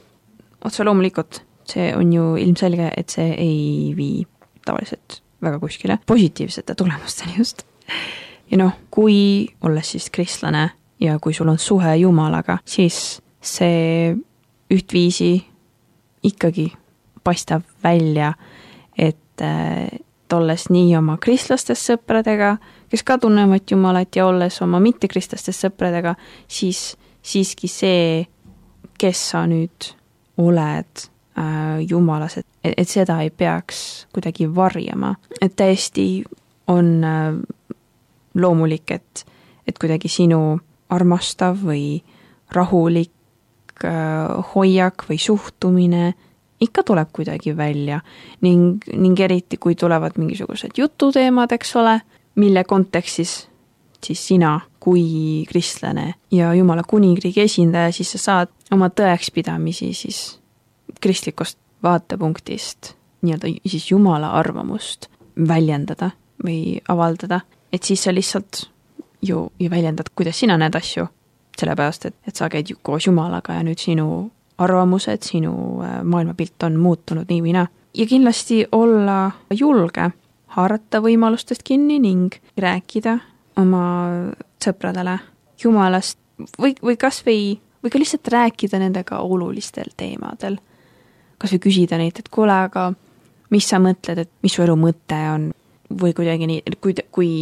[0.64, 4.26] otse loomulikult, see on ju ilmselge, et see ei vii
[4.66, 7.64] tavaliselt väga kuskile positiivsete tulemusteni just.
[8.52, 14.16] ja noh, kui olles siis kristlane ja kui sul on suhe Jumalaga, siis see
[14.72, 15.44] ühtviisi
[16.24, 16.72] ikkagi
[17.24, 18.34] paistab välja,
[18.98, 19.44] et
[20.34, 22.56] olles nii oma kristlastest sõpradega,
[22.90, 26.16] kes ka tunnevad Jumalat ja olles oma mittekristlastest sõpradega,
[26.48, 28.24] siis siiski see,
[29.00, 29.94] kes sa nüüd
[30.42, 35.16] oled äh, Jumalas, et, et seda ei peaks kuidagi varjama.
[35.42, 36.24] et täiesti
[36.68, 37.34] on äh,
[38.34, 39.26] loomulik, et,
[39.68, 42.04] et kuidagi sinu armastav või
[42.52, 46.14] rahulik äh, hoiak või suhtumine
[46.64, 48.00] ikka tuleb kuidagi välja
[48.42, 51.98] ning, ning eriti, kui tulevad mingisugused jututeemad, eks ole,
[52.40, 53.44] mille kontekstis
[54.04, 60.24] siis sina kui kristlane ja Jumala kuningriigi esindaja, siis sa saad oma tõekspidamisi siis
[61.04, 65.10] kristlikust vaatepunktist nii-öelda siis Jumala arvamust
[65.48, 66.12] väljendada
[66.44, 67.42] või avaldada,
[67.74, 68.66] et siis sa lihtsalt
[69.22, 71.08] ju, ju väljendad, kuidas sina näed asju,
[71.60, 74.08] sellepärast et, et sa käid ju koos Jumalaga ja nüüd sinu
[74.64, 75.54] arvamused, sinu
[76.04, 77.68] maailmapilt on muutunud nii või naa.
[77.94, 80.12] ja kindlasti olla julge,
[80.56, 83.18] haarata võimalustest kinni ning rääkida
[83.58, 83.86] oma
[84.64, 85.20] sõpradele
[85.64, 86.20] Jumalast
[86.60, 90.58] või, või kas või, või ka lihtsalt rääkida nendega olulistel teemadel.
[91.44, 92.88] Kas või küsida neilt, et kuule, aga
[93.52, 95.50] mis sa mõtled, et mis su elu mõte on
[95.94, 97.34] või kuidagi nii, kui, kui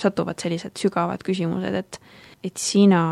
[0.00, 2.00] satuvad sellised sügavad küsimused, et,
[2.46, 3.02] et sina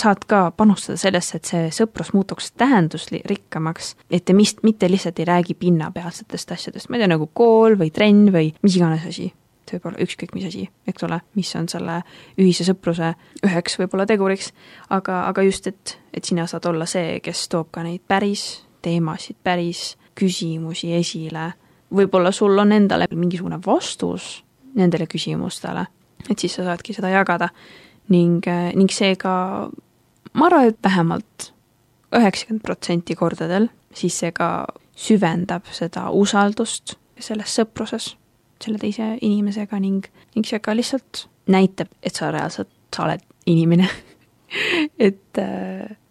[0.00, 5.28] saad ka panustada sellesse, et see sõprus muutuks tähendusrikkamaks, et te mis, mitte lihtsalt ei
[5.28, 9.30] räägi pinnapealsetest asjadest, ma ei tea, nagu kool või trenn või mis iganes asi.
[9.64, 12.02] see võib olla ükskõik mis asi, eks ole, mis on selle
[12.36, 13.14] ühise sõpruse
[13.46, 14.50] üheks võib-olla teguriks,
[14.90, 19.38] aga, aga just, et, et sina saad olla see, kes toob ka neid päris teemasid,
[19.42, 21.50] päris küsimusi esile,
[21.94, 24.42] võib-olla sul on endale mingisugune vastus
[24.74, 25.86] nendele küsimustele,
[26.28, 27.48] et siis sa saadki seda jagada.
[28.12, 28.44] Ning,
[28.76, 29.32] ning seega
[30.34, 31.50] ma arvan, et vähemalt
[32.14, 34.66] üheksakümmend protsenti kordadel siis see ka
[34.98, 38.12] süvendab seda usaldust selles sõpruses
[38.62, 43.88] selle teise inimesega ning, ning see ka lihtsalt näitab, et sa reaalselt, sa oled inimene.
[44.54, 45.40] Et, et,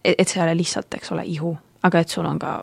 [0.03, 2.57] et see ei ole lihtsalt, eks ole, ihu, aga et sul on ka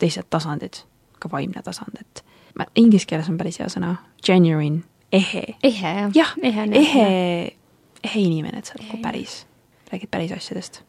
[0.00, 0.82] teised tasandid,
[1.20, 2.24] ka vaimne tasand, et
[2.58, 5.44] ma, inglise keeles on päris hea sõna, genuine, ehe.
[5.62, 6.14] ehe jah.
[6.14, 7.08] jah, ehe, ehe,
[8.04, 9.42] ehe inimene, et sa oled nagu päris,
[9.92, 10.82] räägid päris asjadest.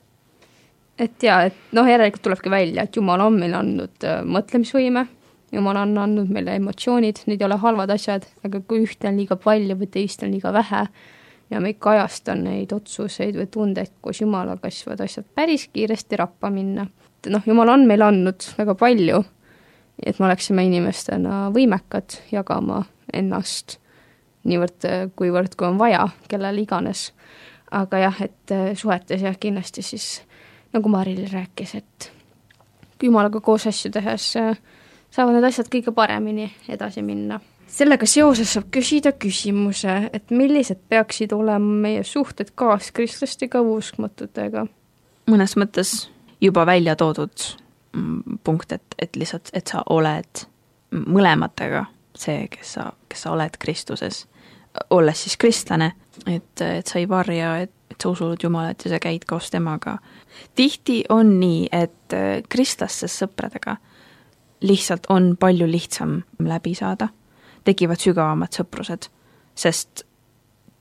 [0.97, 5.08] et jaa, et noh, järelikult tulebki välja, et Jumal on meile andnud äh, mõtlemisvõime,
[5.53, 9.38] Jumal on andnud meile emotsioonid, need ei ole halvad asjad, aga kui ühte on liiga
[9.38, 10.88] palju või teist on liiga vähe
[11.53, 16.17] ja me ei kajasta neid otsuseid või tundeid koos Jumalaga, siis võivad asjad päris kiiresti
[16.17, 16.88] rappa minna.
[17.23, 19.23] Et noh, Jumal on meile andnud väga palju,
[20.03, 22.83] et me oleksime inimestena võimekad jagama
[23.13, 23.77] ennast
[24.49, 27.12] niivõrd, kuivõrd, kui on vaja, kellele iganes.
[27.71, 30.21] aga jah, et äh, suhetes jah, kindlasti siis
[30.73, 32.12] nagu Maril rääkis, et
[33.03, 34.57] Jumalaga koos asju tehes äh,
[35.12, 37.39] saavad need asjad kõige paremini edasi minna.
[37.67, 44.67] sellega seoses saab küsida küsimuse, et millised peaksid olema meie suhted kaaskristlaste või uskmatutega?
[45.31, 46.12] mõnes mõttes
[46.43, 47.45] juba välja toodud
[47.95, 50.45] mm, punkt, et, et lihtsalt, et sa oled
[50.91, 51.86] mõlematega
[52.17, 54.25] see, kes sa, kes sa oled Kristuses,
[54.93, 55.93] olles siis kristlane,
[56.25, 59.97] et, et sa ei varja, et, et sa usud Jumalat ja sa käid koos temaga.
[60.56, 62.17] tihti on nii, et
[62.49, 63.77] kristlastest sõpradega
[64.63, 67.10] lihtsalt on palju lihtsam läbi saada,
[67.63, 69.10] tekivad sügavamad sõprused,
[69.56, 70.06] sest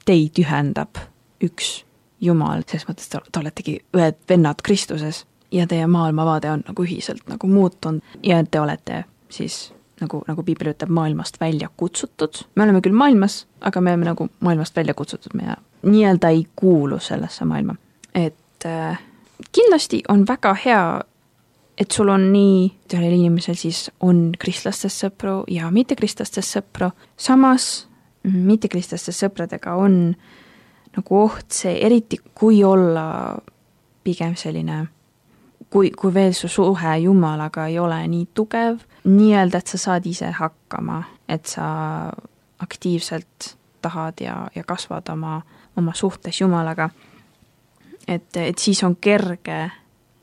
[0.07, 1.01] teid ühendab
[1.43, 1.83] üks
[2.23, 7.23] Jumal, selles mõttes te, te oletegi ühed vennad Kristuses ja teie maailmavaade on nagu ühiselt
[7.29, 12.45] nagu muutunud ja te olete siis nagu, nagu piibel ütleb, maailmast välja kutsutud.
[12.55, 16.99] me oleme küll maailmas, aga me oleme nagu maailmast välja kutsutud, me nii-öelda ei kuulu
[16.99, 17.77] sellesse maailma.
[18.15, 19.01] et äh,
[19.53, 21.01] kindlasti on väga hea,
[21.79, 27.87] et sul on nii, ühel inimesel siis on kristlastest sõpru ja mittekristlastest sõpru, samas
[28.23, 30.15] mittekristlastest sõpradega on
[30.97, 33.39] nagu oht see, eriti kui olla
[34.05, 34.85] pigem selline
[35.73, 40.29] kui, kui veel su suhe Jumalaga ei ole nii tugev, nii-öelda, et sa saad ise
[40.37, 41.67] hakkama, et sa
[42.63, 45.41] aktiivselt tahad ja, ja kasvad oma,
[45.77, 46.91] oma suhtes Jumalaga,
[48.09, 49.61] et, et siis on kerge,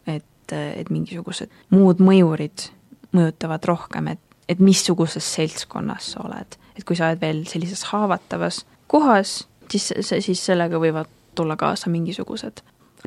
[0.07, 2.69] et, et mingisugused muud mõjurid
[3.15, 6.59] mõjutavad rohkem, et, et missuguses seltskonnas sa oled.
[6.77, 12.61] et kui sa oled veel sellises haavatavas kohas, siis, siis sellega võivad tulla kaasa mingisugused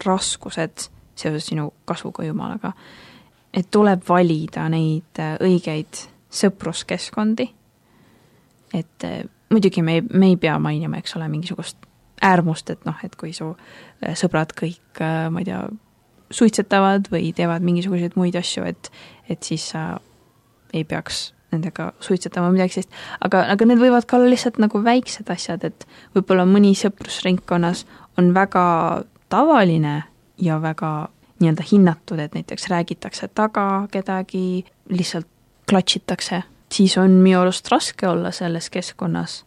[0.04, 2.72] raskused seoses sinu kasvuga Jumalaga.
[3.52, 7.44] et tuleb valida neid äh, õigeid sõpruskeskkondi,
[8.72, 9.18] et äh,
[9.52, 11.76] muidugi me ei, me ei pea mainima, eks ole, mingisugust
[12.22, 15.60] äärmust, et noh, et kui su äh, sõbrad kõik, ma ei tea,
[16.32, 18.90] suitsetavad või teevad mingisuguseid muid asju, et
[19.28, 19.98] et siis sa
[20.72, 24.80] ei peaks nendega suitsetama või midagi sellist, aga, aga need võivad ka olla lihtsalt nagu
[24.84, 27.84] väiksed asjad, et võib-olla mõni sõprusringkonnas
[28.20, 28.64] on väga
[29.32, 30.02] tavaline
[30.38, 31.08] ja väga
[31.40, 35.26] nii-öelda hinnatud, et näiteks räägitakse taga kedagi, lihtsalt
[35.68, 36.42] klatšitakse,
[36.72, 39.44] siis on minu arust raske olla selles keskkonnas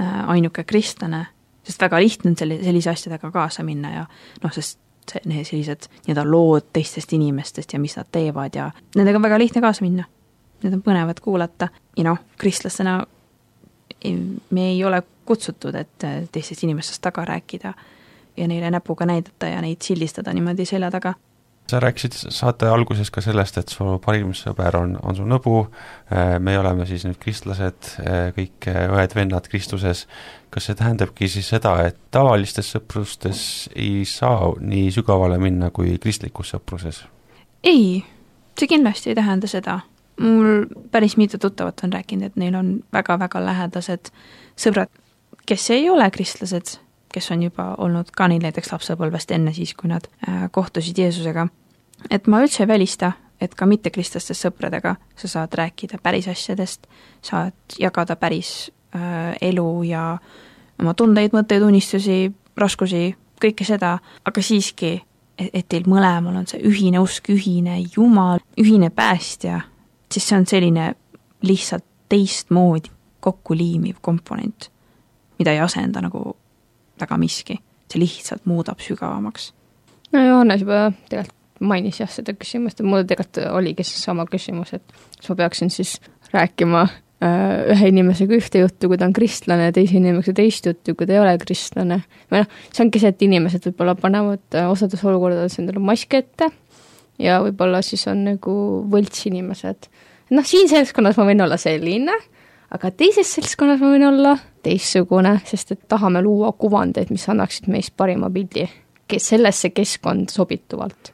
[0.00, 1.26] äh, ainuke kristlane,
[1.64, 4.06] sest väga lihtne on selle, sellise asjadega kaasa minna ja
[4.42, 4.78] noh, sest
[5.10, 9.38] see, need sellised nii-öelda lood teistest inimestest ja mis nad teevad ja nendega on väga
[9.38, 10.04] lihtne kaasa minna.
[10.62, 11.70] Need on põnevad kuulata.
[11.96, 12.98] Ja noh, kristlastena
[14.50, 17.72] me ei ole kutsutud, et teistest inimestest taga rääkida
[18.36, 21.14] ja neile näpuga näidata ja neid sildistada niimoodi selja taga.
[21.70, 25.68] sa rääkisid saate alguses ka sellest, et su parim sõber on, on su nõbu,
[26.42, 27.92] me oleme siis nüüd kristlased,
[28.34, 30.08] kõik õed-vennad Kristuses,
[30.50, 33.44] kas see tähendabki siis seda, et tavalistes sõprustes
[33.76, 37.04] ei saa nii sügavale minna kui kristlikus sõpruses?
[37.62, 38.02] ei,
[38.58, 39.80] see kindlasti ei tähenda seda.
[40.20, 44.10] mul päris mitu tuttavat on rääkinud, et neil on väga-väga lähedased
[44.58, 44.90] sõbrad,
[45.46, 46.80] kes ei ole kristlased
[47.12, 51.48] kes on juba olnud ka neil näiteks lapsepõlvest enne siis, kui nad äh, kohtusid Jeesusega.
[52.10, 56.86] et ma üldse ei välista, et ka mittekristlastest sõpradega sa saad rääkida päris asjadest,
[57.22, 60.18] saad jagada päris äh, elu ja
[60.80, 64.94] oma tundeid, mõtteid, unistusi, raskusi, kõike seda, aga siiski,
[65.38, 69.60] et, et teil mõlemal on see ühine usk, ühine Jumal, ühine päästja,
[70.12, 70.92] siis see on selline
[71.42, 74.70] lihtsalt teistmoodi kokku liimiv komponent,
[75.38, 76.36] mida ei asenda nagu
[77.00, 77.58] väga miski,
[77.90, 79.52] see lihtsalt muudab sügavamaks.
[80.12, 84.96] no Johannes juba tegelikult mainis jah seda küsimust, et mul tegelikult oligi seesama küsimus, et
[85.18, 85.98] kas ma peaksin siis
[86.32, 91.08] rääkima äh, ühe inimesega ühte juttu, kui ta on kristlane, teise inimesega teist juttu, kui
[91.08, 92.00] ta ei ole kristlane.
[92.32, 96.50] või noh, see ongi see, et inimesed võib-olla panevad äh, osades olukordades endale maski ette
[97.20, 98.54] ja võib-olla siis on nagu
[98.92, 99.90] võltsinimesed.
[100.36, 102.16] noh, siin seltskonnas ma võin olla selline,
[102.70, 107.96] aga teises seltskonnas ma võin olla teistsugune, sest et tahame luua kuvandeid, mis annaksid meist
[107.96, 108.68] parima pildi,
[109.10, 111.12] kes sellesse keskkonda sobituvalt.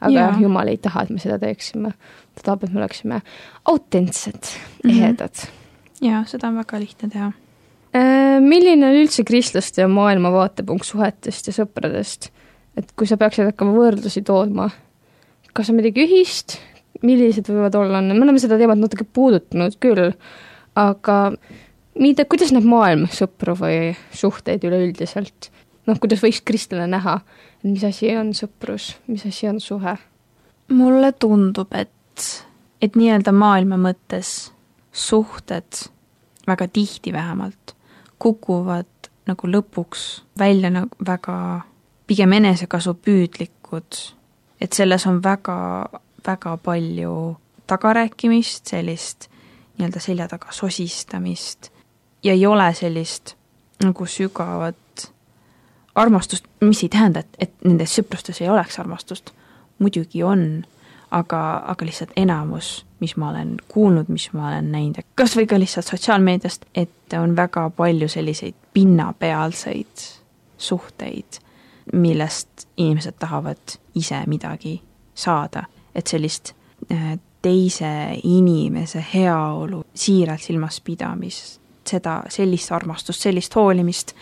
[0.00, 0.32] aga Jaa.
[0.32, 0.40] ja.
[0.40, 1.92] jumal ei taha, et me seda teeksime.
[2.34, 3.22] ta tahab, et me oleksime
[3.64, 4.42] autentsed
[4.84, 4.90] Mhm.
[4.92, 5.48] mm, ehedad
[6.04, 7.30] jaa, seda on väga lihtne teha.
[7.96, 12.30] Äh, milline on üldse kristlaste ja maailma vaatepunkt suhetest ja sõpradest?
[12.78, 14.68] et kui sa peaksid hakkama võrdlusi tooma,
[15.50, 16.60] kas on midagi ühist,
[17.02, 20.12] millised võivad olla, me oleme seda teemat natuke puudutanud küll,
[20.78, 21.18] aga
[21.98, 25.50] mida, kuidas näeb maailm sõpru või suhteid üleüldiselt?
[25.88, 27.20] noh, kuidas võiks kristlane näha,
[27.62, 29.96] et mis asi on sõprus, mis asi on suhe?
[30.68, 32.26] mulle tundub, et,
[32.82, 34.52] et nii-öelda maailma mõttes
[34.92, 35.86] suhted
[36.48, 37.74] väga tihti vähemalt
[38.18, 40.04] kukuvad nagu lõpuks
[40.38, 41.64] välja nagu väga
[42.08, 43.98] pigem enesekasupüüdlikud,
[44.60, 45.58] et selles on väga,
[46.26, 47.14] väga palju
[47.68, 49.28] tagarääkimist, sellist
[49.78, 51.70] nii-öelda selja taga sosistamist
[52.22, 53.34] ja ei ole sellist
[53.84, 55.12] nagu sügavat
[55.94, 59.32] armastust, mis ei tähenda, et, et nendes sõprustes ei oleks armastust,
[59.78, 60.44] muidugi on,
[61.10, 65.58] aga, aga lihtsalt enamus, mis ma olen kuulnud, mis ma olen näinud, kas või ka
[65.58, 70.06] lihtsalt sotsiaalmeediast, et on väga palju selliseid pinnapealseid
[70.58, 71.40] suhteid,
[71.92, 74.80] millest inimesed tahavad ise midagi
[75.14, 75.64] saada,
[75.94, 76.52] et sellist
[76.92, 77.90] äh, teise
[78.22, 84.14] inimese heaolu siiralt silmas pidamist, seda, sellist armastust, sellist hoolimist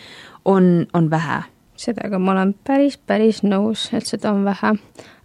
[0.45, 1.41] on, on vähe
[1.77, 4.73] sellega ma olen päris, päris nõus, et seda on vähe.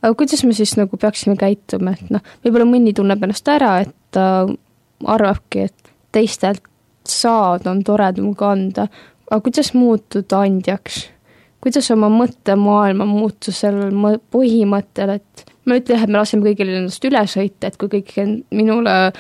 [0.03, 3.95] aga kuidas me siis nagu peaksime käituma, et noh, võib-olla mõni tunneb ennast ära, et
[4.13, 4.27] ta
[5.09, 6.65] arvabki, et teistelt
[7.09, 8.87] saada on toredam ka anda,
[9.31, 11.09] aga kuidas muutuda andjaks?
[11.63, 16.69] kuidas oma mõttemaailma muuta sellel mõ- põhimõttel, et ma ei ütle et me laseme kõigil
[16.77, 18.15] ennast üle sõita, et kui kõik
[18.51, 19.13] minule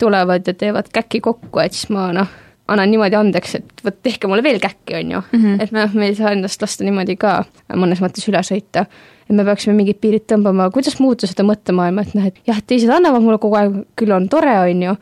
[0.00, 2.28] tulevad ja teevad käki kokku, et siis ma noh,
[2.70, 5.60] annan niimoodi andeks, et vot tehke mulle veel käkki, on ju Mhm.
[5.60, 8.86] et me, me ei saa endast lasta niimoodi ka mõnes mõttes üle sõita.
[9.30, 12.88] et me peaksime mingid piirid tõmbama, kuidas muuta seda mõttemaailma, et noh, et jah, teised
[12.90, 14.96] annavad mulle kogu aeg, küll on tore, on ju,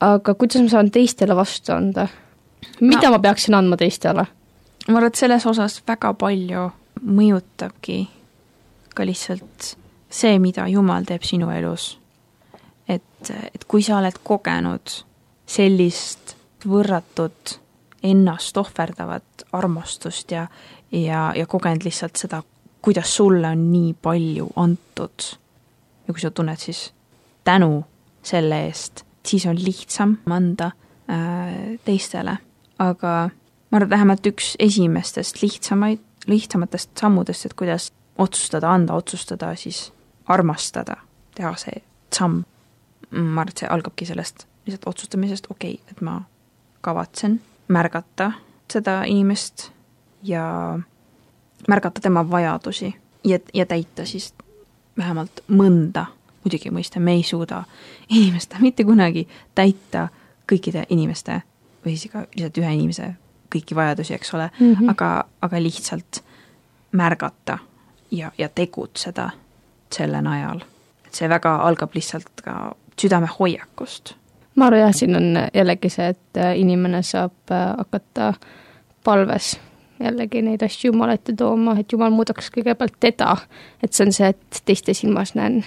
[0.00, 2.08] aga kuidas ma saan teistele vastu anda?
[2.80, 3.10] mida No.
[3.16, 4.26] ma peaksin andma teistele?
[4.88, 6.70] ma arvan, et selles osas väga palju
[7.06, 8.06] mõjutabki
[8.94, 9.76] ka lihtsalt
[10.12, 11.98] see, mida Jumal teeb sinu elus.
[12.88, 14.94] et, et kui sa oled kogenud
[15.48, 16.34] sellist
[16.68, 17.58] võrratut
[18.02, 20.46] ennast ohverdavat armastust ja,
[20.92, 22.42] ja, ja kogenud lihtsalt seda,
[22.82, 25.28] kuidas sulle on nii palju antud
[26.06, 26.90] ja kui sa tunned siis
[27.46, 27.84] tänu
[28.22, 30.72] selle eest, siis on lihtsam anda
[31.10, 32.36] äh, teistele,
[32.78, 33.14] aga
[33.70, 39.90] ma arvan, et vähemalt üks esimestest lihtsamaid, lihtsamatest sammudest, et kuidas otsustada anda, otsustada siis
[40.32, 40.96] armastada,
[41.34, 41.82] teha see
[42.14, 42.42] samm.
[43.12, 46.22] ma arvan, et see algabki sellest lihtsalt otsustamisest, okei okay,, et ma
[46.80, 48.32] kavatsen märgata
[48.72, 49.70] seda inimest
[50.22, 50.78] ja
[51.68, 54.34] märgata tema vajadusi ja, ja täita siis
[54.98, 56.06] vähemalt mõnda,
[56.44, 57.64] muidugi mõista, me ei suuda
[58.08, 60.08] inimeste mitte kunagi täita
[60.50, 61.42] kõikide inimeste
[61.84, 63.12] või siis ka lihtsalt ühe inimese
[63.52, 64.74] kõiki vajadusi, eks ole mm.
[64.74, 64.90] -hmm.
[64.90, 66.22] aga, aga lihtsalt
[66.92, 67.58] märgata
[68.10, 69.30] ja, ja tegutseda
[69.92, 70.62] selle najal.
[71.06, 74.14] et see väga algab lihtsalt ka südamehoiakust.
[74.56, 78.34] ma arvan jah, siin on jällegi see, et äh, inimene saab äh, hakata
[79.04, 79.56] palves
[80.02, 83.36] jällegi neid asju Jumala ette tooma, et Jumal muudaks kõigepealt teda.
[83.82, 85.62] et see on see, et teiste silmas näen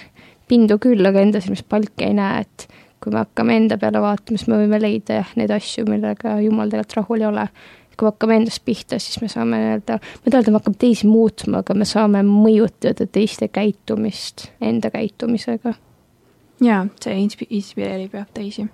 [0.48, 2.68] pindu küll, aga enda silmis palki ei näe, et
[3.02, 6.72] kui me hakkame enda peale vaatama, siis me võime leida jah, neid asju, millega Jumal
[6.72, 7.48] tegelikult rahul ei ole.
[7.96, 10.80] Kui me hakkame endast pihta, siis me saame nii-öelda, ma ei taha öelda, me hakkame
[10.84, 15.74] teisi muutma, aga me saame mõjutada teiste käitumist enda käitumisega
[16.60, 18.66] jaa, see inspi-, inspireerib jah teisi.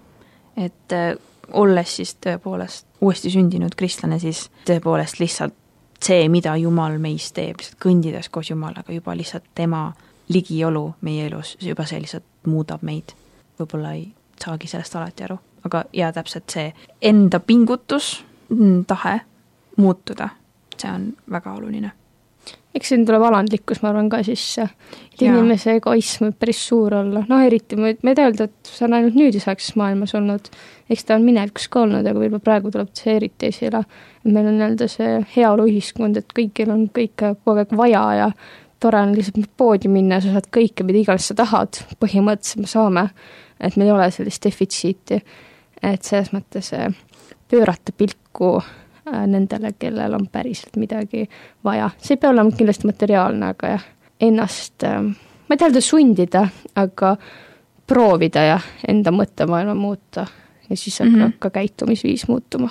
[0.56, 1.14] et äh,
[1.52, 5.54] olles siis tõepoolest uuesti sündinud kristlane, siis tõepoolest lihtsalt
[6.02, 9.92] see, mida Jumal meis teeb, lihtsalt kõndides koos Jumalaga, juba lihtsalt tema
[10.28, 13.14] ligiolu meie elus, juba see lihtsalt muudab meid.
[13.58, 18.24] võib-olla ei saagi sellest alati aru, aga jaa, täpselt see enda pingutus,
[18.86, 19.20] tahe
[19.76, 20.28] muutuda,
[20.76, 21.92] see on väga oluline
[22.74, 24.64] eks siin tuleb alandlikkus, ma arvan, ka sisse.
[25.12, 28.86] et inimese egoism võib päris suur olla, noh eriti ma, ei taha öelda, et see
[28.86, 30.48] on ainult nüüdisaegses maailmas olnud,
[30.90, 33.84] eks ta on minevikus ka olnud, aga võib-olla praegu tuleb see eriti esile.
[34.24, 38.32] meil on nii-öelda see heaoluühiskond, et kõigil on kõike kogu aeg vaja ja
[38.82, 43.08] tore on lihtsalt poodi minna, sa saad kõike, mida iganes sa tahad, põhimõtteliselt me saame.
[43.60, 45.22] et meil ei ole sellist defitsiiti.
[45.82, 46.88] et selles mõttes eh,
[47.52, 51.28] pöörata pilku äh, nendele, kellel on päriselt midagi
[51.64, 53.84] vaja, see ei pea olema kindlasti materiaalne, aga jah,
[54.20, 56.46] ennast, ma ma ei taha teda sundida,
[56.80, 57.16] aga
[57.86, 60.24] proovida ja enda mõttemaailma muuta
[60.70, 61.26] ja siis hakkab mm.
[61.26, 61.38] -hmm.
[61.38, 62.70] ka käitumisviis muutuma.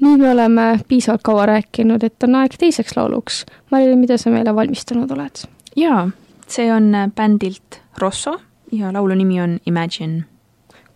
[0.00, 3.46] nüüd me oleme piisavalt kaua rääkinud, et on aeg teiseks lauluks.
[3.70, 5.42] Marilyn, mida sa meile valmistanud oled?
[5.76, 6.10] jaa,
[6.46, 8.40] see on äh, bändilt Rosso
[8.72, 10.24] ja laulu nimi on Imagine.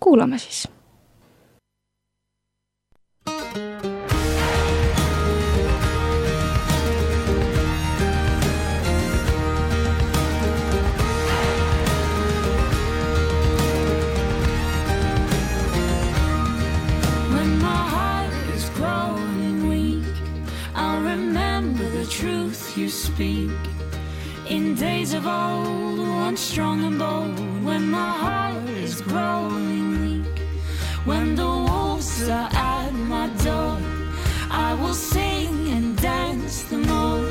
[0.00, 0.68] kuulame siis
[22.90, 23.50] speak.
[24.48, 30.38] In days of old, once strong and bold, when my heart is growing weak,
[31.04, 33.78] when the wolves are at my door,
[34.50, 37.26] I will sing and dance the more.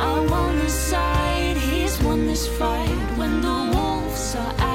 [0.00, 3.18] I won the side, he's won this fight.
[3.18, 4.71] When the wolves are at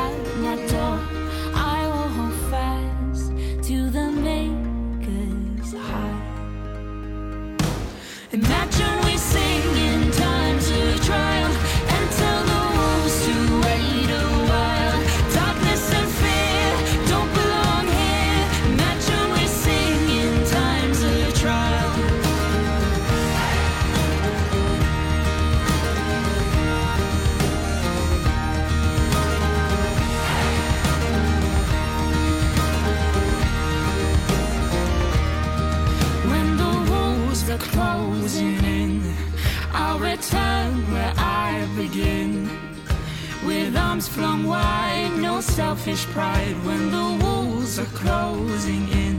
[45.57, 46.55] selfish pride.
[46.67, 49.17] When the walls are closing in,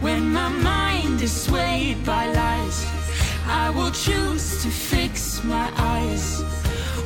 [0.00, 2.78] when my mind is swayed by lies,
[3.46, 6.42] I will choose to fix my eyes.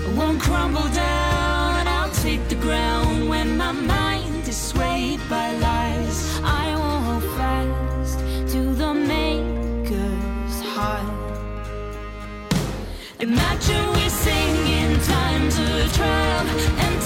[0.07, 3.29] I won't crumble down, I'll take the ground.
[3.29, 8.19] When my mind is swayed by lies, I won't hold fast
[8.53, 11.17] to the Maker's heart.
[13.21, 16.98] Imagine we sing in times of trial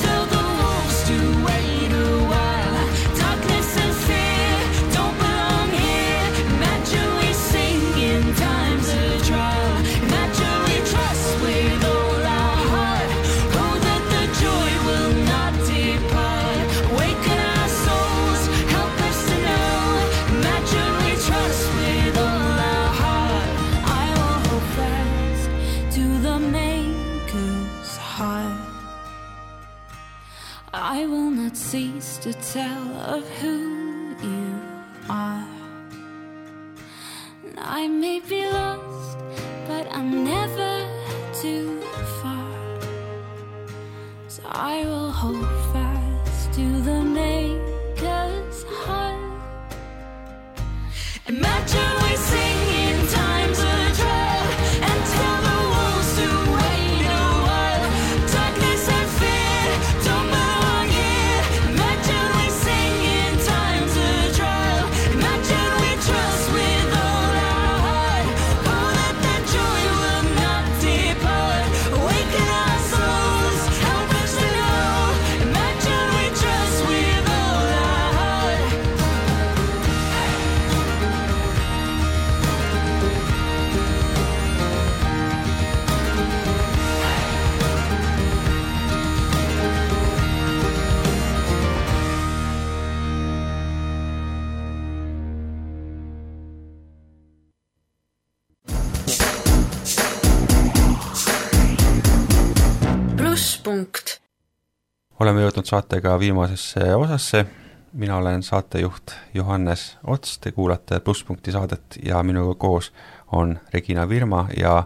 [105.22, 107.44] oleme jõudnud saatega viimasesse osasse,
[107.92, 112.90] mina olen saatejuht Johannes Ots, te kuulate Plusspunkti saadet ja minuga koos
[113.32, 114.82] on Regina Virma ja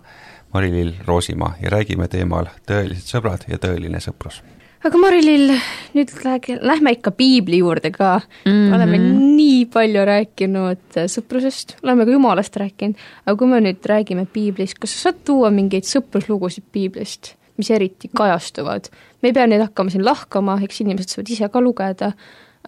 [0.55, 4.43] Mari-Lill Roosimaa ja räägime teemal tõelised sõbrad ja tõeline sõprus.
[4.85, 5.55] aga Mari-Lill,
[5.97, 8.53] nüüd lähe- lähme ikka piibli juurde ka mm..
[8.53, 8.75] Mhm.
[8.75, 8.99] oleme
[9.39, 14.93] nii palju rääkinud sõprusest, oleme ka jumalast rääkinud, aga kui me nüüd räägime piiblist, kas
[14.93, 18.91] sa saad tuua mingeid sõpruslugusid piiblist, mis eriti kajastuvad?
[19.23, 22.13] me ei pea neid hakkama siin lahkama, eks inimesed saavad ise ka lugeda,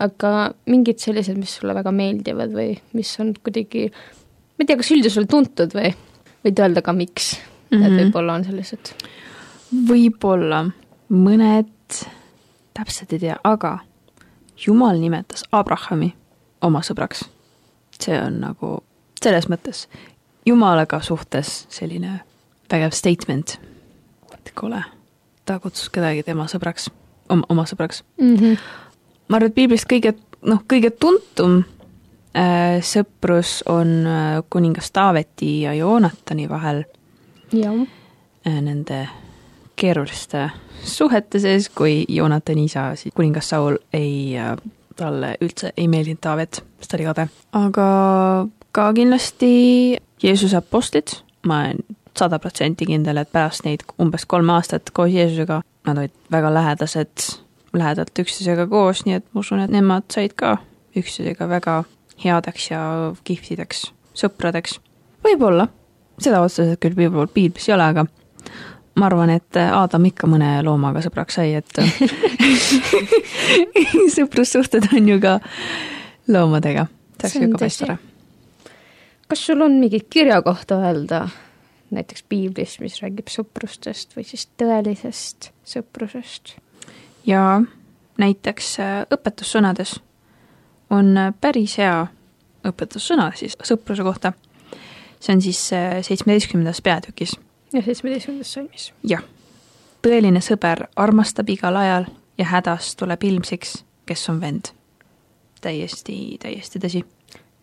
[0.01, 0.33] aga
[0.71, 5.13] mingid sellised, mis sulle väga meeldivad või mis on kuidagi, ma ei tea, kas üldse
[5.15, 5.93] sulle tuntud või
[6.47, 7.87] võid öelda ka, miks mm, -hmm.
[7.87, 8.95] et võib-olla on sellised
[9.73, 10.65] võib-olla
[11.09, 11.99] mõned
[12.75, 13.79] täpselt ei tea, aga
[14.67, 16.15] Jumal nimetas Abrahami
[16.67, 17.25] oma sõbraks.
[18.01, 18.83] see on nagu
[19.23, 19.87] selles mõttes
[20.47, 22.21] Jumalaga suhtes selline
[22.71, 23.61] vägev statement.
[24.49, 24.83] Et kuule,
[25.45, 26.89] ta kutsus kedagi tema sõbraks,
[27.29, 28.37] oma, oma sõbraks mm.
[28.37, 28.57] -hmm.
[29.29, 31.61] ma arvan, et piiblist kõige, noh, kõige tuntum
[32.37, 36.85] äh, sõprus on äh, kuningas Taaveti ja Joonatani vahel
[37.53, 37.81] jah,
[38.47, 39.07] äh, nende
[39.77, 40.51] keeruliste
[40.83, 44.57] suhete sees, kui Joonatani isa, siis kuningas Saul ei äh,,
[44.97, 47.29] talle üldse ei meeldinud Taavet, sest ta oli kade.
[47.53, 47.89] aga
[48.73, 51.15] ka kindlasti Jeesuse apostlid,
[51.47, 51.69] ma
[52.17, 57.29] sada protsenti kindel, et pärast neid umbes kolme aastat koos Jeesusega, nad olid väga lähedased,
[57.77, 60.57] lähedalt üksteisega koos, nii et ma usun, et nemad said ka
[60.97, 61.83] üksteisega väga
[62.25, 62.83] headeks ja
[63.25, 63.89] kihvtideks
[64.19, 64.79] sõpradeks.
[65.25, 65.69] võib-olla,
[66.19, 68.07] seda otseselt küll võib-olla piiblis ei ole, aga
[68.99, 71.81] ma arvan, et Aadam ikka mõne loomaga sõbraks sai, et
[74.17, 75.39] sõprussuhted on ju ka
[76.29, 76.89] loomadega.
[77.23, 77.99] see oleks ju ka päris tore.
[79.29, 81.29] kas sul on mingi kirja kohta öelda
[81.91, 86.57] näiteks piiblis, mis räägib sõprustest või siis tõelisest sõprusest?
[87.27, 87.63] ja
[88.19, 89.99] näiteks äh, õpetussõnades
[90.91, 92.07] on äh, päris hea
[92.67, 94.33] õpetussõna siis sõpruse kohta.
[95.21, 97.37] see on siis äh, seitsmeteistkümnendas peatükis.
[97.73, 98.93] ja seitsmeteistkümnendas salmis.
[99.03, 99.23] jah.
[100.03, 102.09] tõeline sõber armastab igal ajal
[102.39, 104.73] ja hädas tuleb ilmsiks, kes on vend.
[105.61, 107.05] täiesti, täiesti tõsi.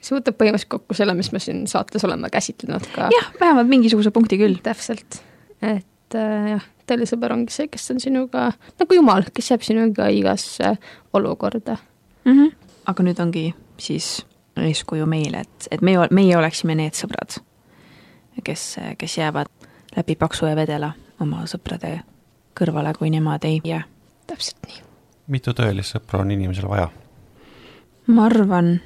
[0.06, 3.10] See võtab põhimõtteliselt kokku selle, mis me siin saates oleme käsitlenud ka.
[3.14, 4.60] jah, vähemalt mingisuguse punkti küll.
[4.64, 5.20] täpselt,
[5.62, 10.10] et äh, jah, tõeline sõber ongi see, kes on sinuga nagu jumal, kes jääb sinuga
[10.14, 10.76] igasse
[11.14, 11.78] olukorda.
[12.26, 12.32] mm.
[12.32, 12.56] -hmm.
[12.86, 13.46] aga nüüd ongi
[13.78, 14.26] siis
[14.56, 17.40] eeskuju meile, et, et meie, meie oleksime need sõbrad,
[18.44, 19.52] kes, kes jäävad
[19.98, 22.00] läbi paksu ja vedela oma sõprade
[22.56, 23.84] kõrvale, kui nemad ei jää.
[24.28, 24.82] täpselt nii.
[25.28, 26.90] mitu tõelist sõpra on inimesel vaja?
[28.08, 28.80] ma arvan,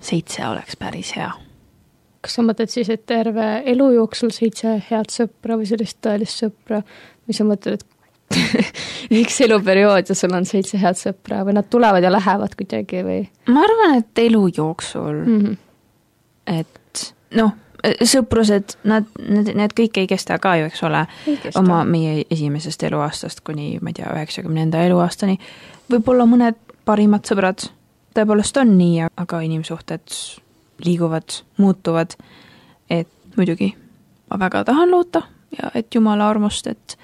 [0.00, 1.30] seitse oleks päris hea.
[2.20, 6.82] kas sa mõtled siis, et terve elu jooksul seitse head sõpra või sellist tõelist sõpra
[6.82, 7.86] või sa mõtled, et
[9.22, 13.22] üks eluperiood ja sul on seitse head sõpra või nad tulevad ja lähevad kuidagi või
[13.48, 15.38] ma arvan, et elu jooksul mm?
[15.38, 15.56] -hmm.
[16.58, 17.06] et
[17.38, 17.54] noh,
[18.02, 21.04] sõprused, nad, need, need kõik ei kesta ka ju, eks ole,
[21.58, 25.38] oma meie esimesest eluaastast kuni ma ei tea, üheksakümnenda eluaastani.
[25.92, 27.68] võib-olla mõned parimad sõbrad
[28.14, 30.14] tõepoolest on nii, aga inimsuhted
[30.84, 32.16] liiguvad, muutuvad.
[32.90, 33.74] et muidugi
[34.30, 35.22] ma väga tahan loota
[35.58, 36.98] ja et jumala armust, et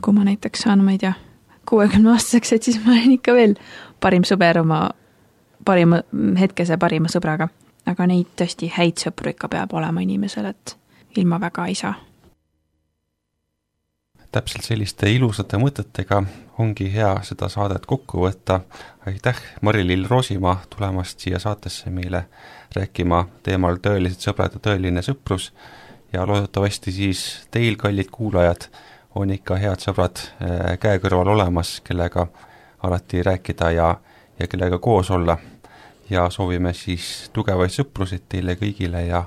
[0.00, 1.12] kui ma näiteks saan, ma ei tea,
[1.68, 3.54] kuuekümne aastaseks, et siis ma olen ikka veel
[4.00, 4.90] parim sõber oma
[5.64, 6.02] parima,
[6.40, 7.48] hetkese parima sõbraga.
[7.86, 10.76] aga neid tõesti häid sõpru ikka peab olema inimesel, et
[11.16, 11.94] ilma väga ei saa.
[14.36, 16.18] Täpselt selliste ilusate mõtetega
[16.60, 18.60] ongi hea seda saadet kokku võtta.
[19.06, 22.26] aitäh, Mari-Lill Roosimaa, tulemast siia saatesse meile
[22.76, 25.52] rääkima teemal Tõelised sõbrad ja tõeline sõprus
[26.12, 28.68] ja loodetavasti siis teil, kallid kuulajad,
[29.14, 32.26] on ikka head sõbrad äh, käe kõrval olemas, kellega
[32.82, 33.88] alati rääkida ja,
[34.38, 35.38] ja kellega koos olla.
[36.10, 39.24] ja soovime siis tugevaid sõpruseid teile kõigile ja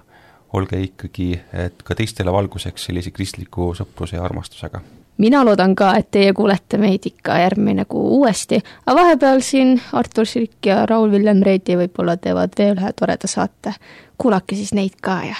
[0.53, 4.81] olge ikkagi, et ka teistele valguseks sellise kristliku sõpruse ja armastusega
[5.19, 10.27] mina loodan ka, et teie kuulete meid ikka järgmine kuu uuesti, aga vahepeal siin Artur
[10.27, 13.73] Sirk ja Raul-Villem Reedi võib-olla teevad veel ühe toreda saate.
[14.17, 15.35] kuulake siis neid ka ja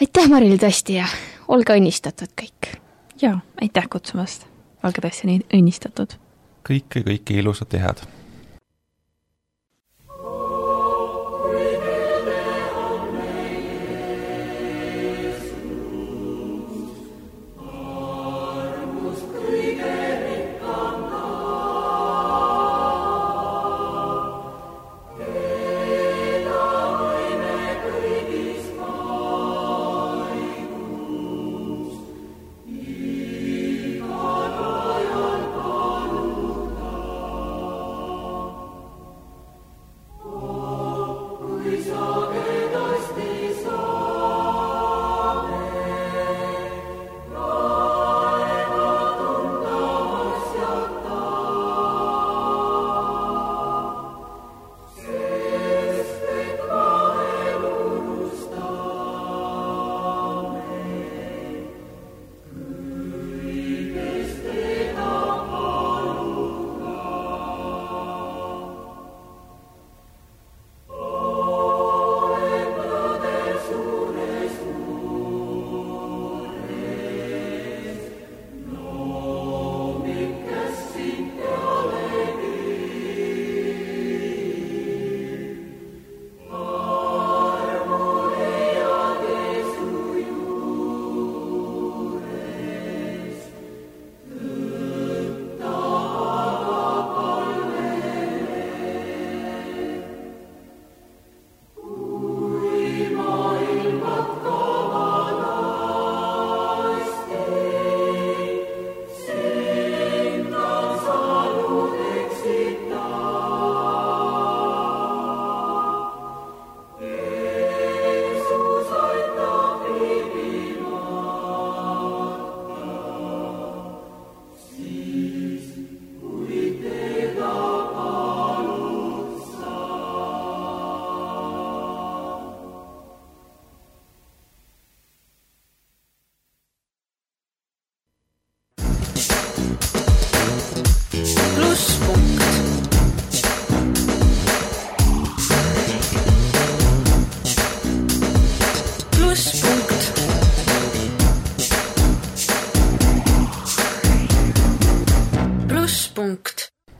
[0.00, 1.06] aitäh, Maril, tõesti ja
[1.48, 2.74] olge õnnistatud kõik!
[3.22, 4.46] jaa, aitäh kutsumast,
[4.84, 6.14] olge tõesti nii õnnistatud!
[6.68, 8.06] kõike, kõike ilusat ja head!